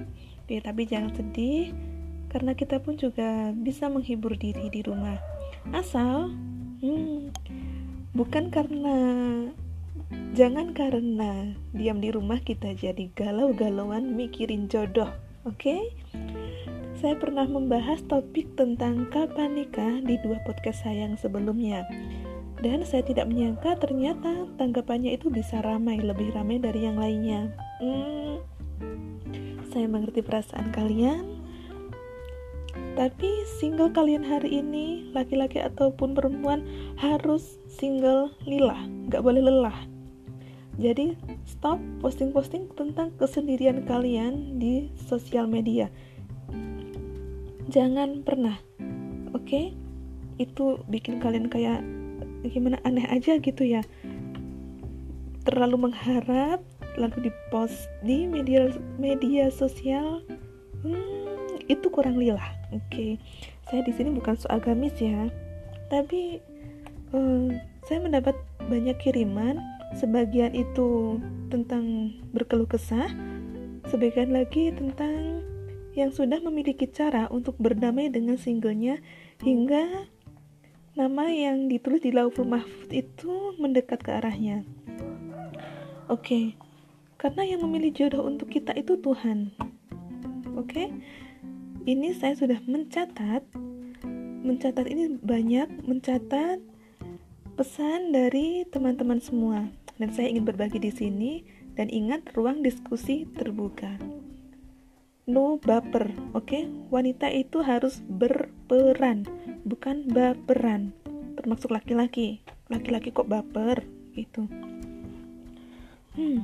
[0.54, 1.74] Oke, tapi jangan sedih
[2.30, 5.18] Karena kita pun juga bisa menghibur diri di rumah
[5.74, 6.30] Asal
[6.78, 7.34] hmm,
[8.14, 8.98] Bukan karena
[10.38, 15.10] Jangan karena diam di rumah kita jadi galau-galauan mikirin jodoh
[15.50, 15.90] Oke?
[17.02, 21.82] Saya pernah membahas topik tentang kapan nikah di dua podcast saya yang sebelumnya.
[22.62, 27.52] Dan saya tidak menyangka ternyata tanggapannya itu bisa ramai, lebih ramai dari yang lainnya.
[27.84, 28.40] Hmm,
[29.74, 31.42] saya mengerti perasaan kalian.
[32.94, 36.62] Tapi single kalian hari ini, laki-laki ataupun perempuan,
[37.02, 38.78] harus single lila,
[39.10, 39.78] nggak boleh lelah.
[40.78, 41.18] Jadi
[41.50, 45.90] stop posting-posting tentang kesendirian kalian di sosial media
[47.74, 48.60] jangan pernah
[49.34, 49.74] oke okay?
[50.38, 51.82] itu bikin kalian kayak
[52.52, 53.82] gimana aneh aja gitu ya
[55.42, 56.62] terlalu mengharap
[56.98, 58.70] lalu dipost di media
[59.00, 60.22] media sosial
[60.86, 62.42] hmm, itu kurang lila
[62.74, 63.18] oke okay.
[63.70, 65.30] saya di sini bukan soal agamis ya
[65.90, 66.42] tapi
[67.14, 67.50] uh,
[67.86, 68.36] saya mendapat
[68.70, 69.60] banyak kiriman
[69.98, 71.22] sebagian itu
[71.54, 73.10] tentang berkeluh kesah
[73.92, 75.44] sebagian lagi tentang
[75.94, 78.98] yang sudah memiliki cara untuk berdamai dengan singlenya
[79.46, 80.10] hingga
[80.98, 84.66] nama yang ditulis di Lauful Mahfud itu mendekat ke arahnya.
[86.10, 86.46] Oke, okay.
[87.24, 89.56] Karena yang memilih jodoh untuk kita itu Tuhan.
[90.60, 90.88] Oke, okay?
[91.88, 93.48] ini saya sudah mencatat,
[94.44, 96.60] mencatat ini banyak, mencatat
[97.56, 101.34] pesan dari teman-teman semua, dan saya ingin berbagi di sini.
[101.74, 103.98] Dan ingat, ruang diskusi terbuka
[105.24, 106.68] no baper oke okay?
[106.92, 109.24] wanita itu harus berperan
[109.64, 110.92] bukan baperan
[111.40, 113.88] termasuk laki-laki laki-laki kok baper
[114.20, 114.52] gitu
[116.14, 116.42] hmm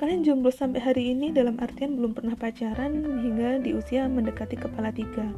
[0.00, 4.88] kalian jomblo sampai hari ini dalam artian belum pernah pacaran hingga di usia mendekati kepala
[4.94, 5.28] tiga.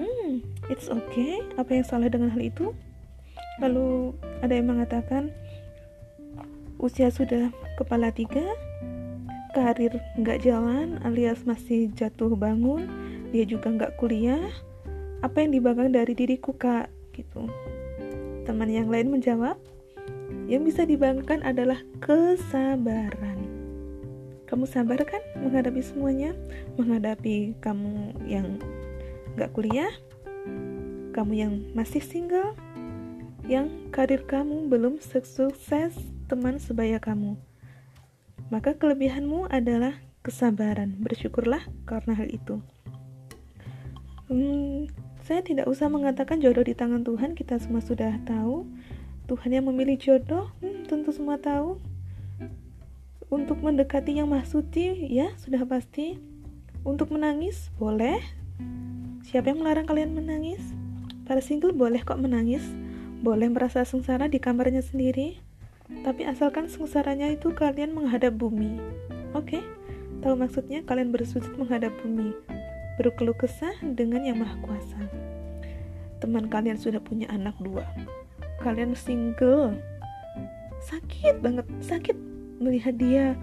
[0.00, 2.74] Hmm it's okay apa yang salah dengan hal itu?
[3.62, 5.30] Lalu ada yang mengatakan
[6.82, 8.42] usia sudah kepala tiga
[9.54, 12.86] karir nggak jalan alias masih jatuh bangun
[13.30, 14.42] dia juga nggak kuliah.
[15.20, 16.88] Apa yang dibanggakan dari diriku kak?
[17.10, 17.50] Gitu.
[18.46, 19.58] Teman yang lain menjawab
[20.48, 23.38] yang bisa dibanggakan adalah kesabaran
[24.48, 26.32] kamu sabar kan menghadapi semuanya
[26.80, 28.56] menghadapi kamu yang
[29.36, 29.92] nggak kuliah
[31.12, 32.56] kamu yang masih single
[33.44, 35.94] yang karir kamu belum sukses
[36.26, 37.36] teman sebaya kamu
[38.48, 40.96] maka kelebihanmu adalah kesabaran.
[41.00, 42.60] Bersyukurlah karena hal itu.
[44.28, 44.88] Hmm,
[45.24, 48.68] saya tidak usah mengatakan jodoh di tangan Tuhan, kita semua sudah tahu.
[49.28, 51.76] Tuhan yang memilih jodoh, hmm, tentu semua tahu.
[53.28, 56.16] Untuk mendekati yang mahsuti, ya sudah pasti.
[56.80, 58.24] Untuk menangis, boleh.
[59.28, 60.64] Siapa yang melarang kalian menangis?
[61.28, 62.64] Para single boleh kok menangis,
[63.20, 65.36] boleh merasa sengsara di kamarnya sendiri,
[66.08, 68.80] tapi asalkan sengsaranya itu kalian menghadap bumi.
[69.36, 69.60] Oke?
[69.60, 69.62] Okay?
[70.24, 72.32] Tahu maksudnya kalian bersujud menghadap bumi.
[72.96, 74.98] Berkeluh kesah dengan yang maha kuasa.
[76.18, 77.84] Teman kalian sudah punya anak dua.
[78.60, 79.78] Kalian single.
[80.82, 82.16] Sakit banget, sakit
[82.58, 83.38] melihat dia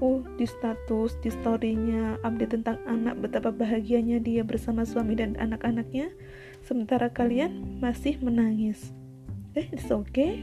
[0.00, 6.08] oh di status, di storynya update tentang anak betapa bahagianya dia bersama suami dan anak-anaknya
[6.64, 8.96] sementara kalian masih menangis
[9.58, 10.40] eh it's okay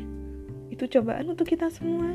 [0.68, 2.14] itu cobaan untuk kita semua.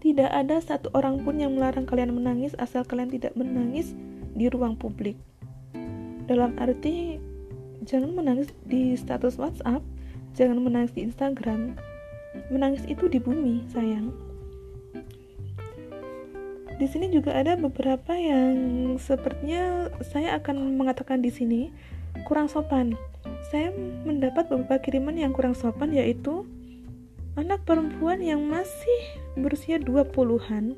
[0.00, 3.92] Tidak ada satu orang pun yang melarang kalian menangis asal kalian tidak menangis
[4.32, 5.20] di ruang publik.
[6.24, 7.20] Dalam arti,
[7.84, 9.84] jangan menangis di status WhatsApp,
[10.36, 11.78] jangan menangis di Instagram.
[12.50, 14.14] Menangis itu di bumi, sayang.
[16.80, 18.56] Di sini juga ada beberapa yang
[18.96, 21.68] sepertinya saya akan mengatakan di sini
[22.24, 22.96] kurang sopan.
[23.52, 23.68] Saya
[24.08, 26.48] mendapat beberapa kiriman yang kurang sopan yaitu
[27.36, 30.74] anak perempuan yang masih berusia 20-an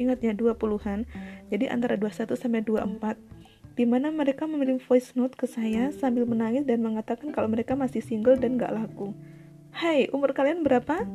[0.00, 1.06] ingat ya 20-an
[1.52, 3.31] jadi antara 21 sampai 24
[3.72, 8.04] di mana mereka mengirim voice note ke saya sambil menangis dan mengatakan kalau mereka masih
[8.04, 9.16] single dan gak laku
[9.72, 11.08] Hai, umur kalian berapa?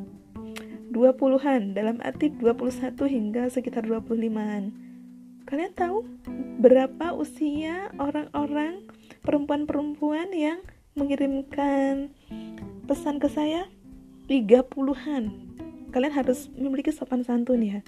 [0.90, 4.88] 20-an dalam arti 21 hingga sekitar 25-an
[5.48, 6.04] Kalian tahu
[6.60, 8.84] berapa usia orang-orang
[9.24, 10.60] perempuan-perempuan yang
[10.92, 12.12] mengirimkan
[12.84, 13.64] pesan ke saya?
[14.28, 15.24] 30-an.
[15.88, 17.80] Kalian harus memiliki sopan santun ya.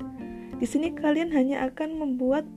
[0.57, 2.49] Di sini kalian hanya akan membuat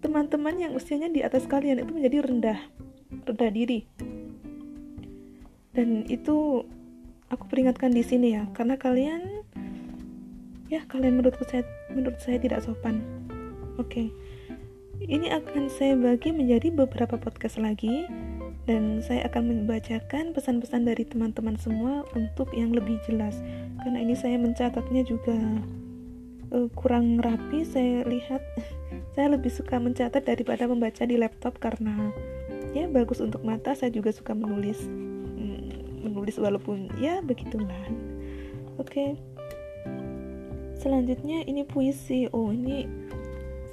[0.00, 2.60] teman-teman yang usianya di atas kalian itu menjadi rendah,
[3.28, 3.84] rendah diri.
[5.76, 6.66] Dan itu
[7.30, 9.44] aku peringatkan di sini ya, karena kalian
[10.72, 13.04] ya kalian menurut saya menurut saya tidak sopan.
[13.76, 14.08] Oke.
[14.08, 14.08] Okay.
[15.00, 18.04] Ini akan saya bagi menjadi beberapa podcast lagi
[18.68, 23.40] dan saya akan membacakan pesan-pesan dari teman-teman semua untuk yang lebih jelas
[23.80, 25.40] karena ini saya mencatatnya juga
[26.54, 28.42] uh, kurang rapi saya lihat
[29.14, 32.10] saya lebih suka mencatat daripada membaca di laptop karena
[32.70, 37.86] ya bagus untuk mata saya juga suka menulis hmm, menulis walaupun ya begitulah
[38.78, 39.18] oke okay.
[40.78, 42.86] selanjutnya ini puisi oh ini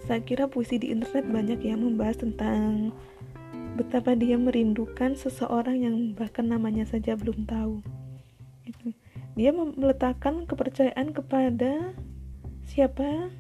[0.08, 2.96] saya kira puisi di internet banyak yang membahas tentang
[3.78, 7.84] betapa dia merindukan seseorang yang bahkan namanya saja belum tahu.
[8.66, 8.96] Gitu.
[9.38, 11.94] Dia meletakkan kepercayaan kepada
[12.68, 13.32] siapa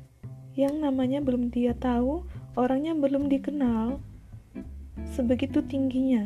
[0.55, 2.23] yang namanya belum dia tahu,
[2.55, 3.99] orangnya belum dikenal,
[5.13, 6.25] sebegitu tingginya.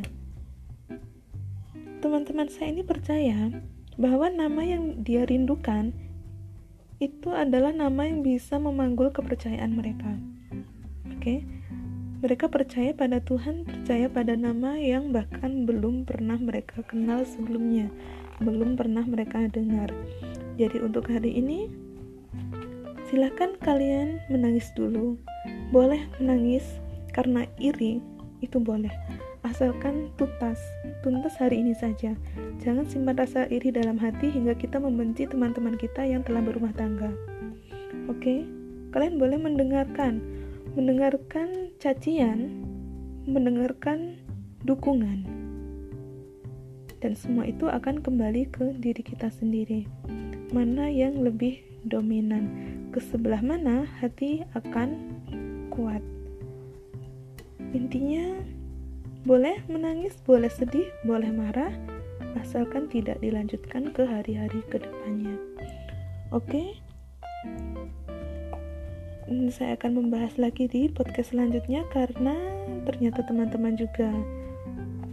[1.98, 3.50] Teman-teman saya ini percaya
[3.98, 5.92] bahwa nama yang dia rindukan
[7.02, 10.14] itu adalah nama yang bisa memanggul kepercayaan mereka.
[11.10, 11.38] Oke, okay?
[12.22, 17.90] Mereka percaya pada Tuhan, percaya pada nama yang bahkan belum pernah mereka kenal sebelumnya,
[18.38, 19.90] belum pernah mereka dengar.
[20.54, 21.66] Jadi untuk hari ini,
[23.12, 25.20] silahkan kalian menangis dulu.
[25.68, 26.64] Boleh menangis
[27.12, 28.00] karena iri,
[28.40, 28.88] itu boleh.
[29.44, 30.56] Asalkan tuntas,
[31.04, 32.16] tuntas hari ini saja.
[32.64, 37.12] Jangan simpan rasa iri dalam hati hingga kita membenci teman-teman kita yang telah berumah tangga.
[38.08, 38.48] Oke,
[38.96, 40.24] kalian boleh mendengarkan
[40.72, 42.64] mendengarkan cacian,
[43.28, 44.24] mendengarkan
[44.64, 45.28] dukungan,
[47.04, 49.84] dan semua itu akan kembali ke diri kita sendiri.
[50.48, 52.50] Mana yang lebih dominan,
[52.90, 54.96] ke sebelah mana hati akan
[55.72, 56.02] kuat.
[57.72, 58.36] Intinya,
[59.22, 61.72] boleh menangis, boleh sedih, boleh marah,
[62.36, 65.36] asalkan tidak dilanjutkan ke hari-hari ke depannya.
[66.32, 66.68] Oke, okay?
[69.54, 72.34] saya akan membahas lagi di podcast selanjutnya karena
[72.84, 74.10] ternyata teman-teman juga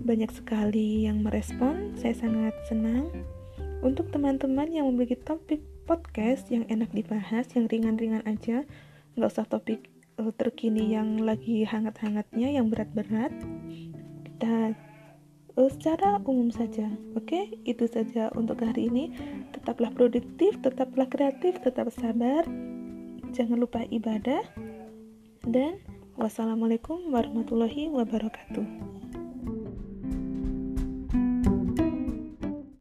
[0.03, 1.93] banyak sekali yang merespon.
[1.93, 3.13] Saya sangat senang.
[3.79, 8.61] Untuk teman-teman yang memiliki topik podcast yang enak dibahas, yang ringan-ringan aja,
[9.17, 9.89] nggak usah topik
[10.21, 13.33] uh, terkini yang lagi hangat-hangatnya yang berat-berat.
[14.21, 14.77] Kita
[15.57, 16.85] uh, secara umum saja
[17.17, 17.25] oke?
[17.25, 17.57] Okay?
[17.65, 19.09] itu saja untuk hari ini.
[19.49, 22.45] Tetaplah produktif tetaplah kreatif tetap sabar.
[23.33, 24.45] Jangan lupa ibadah.
[25.41, 25.81] Dan
[26.21, 28.98] wassalamualaikum warahmatullahi wabarakatuh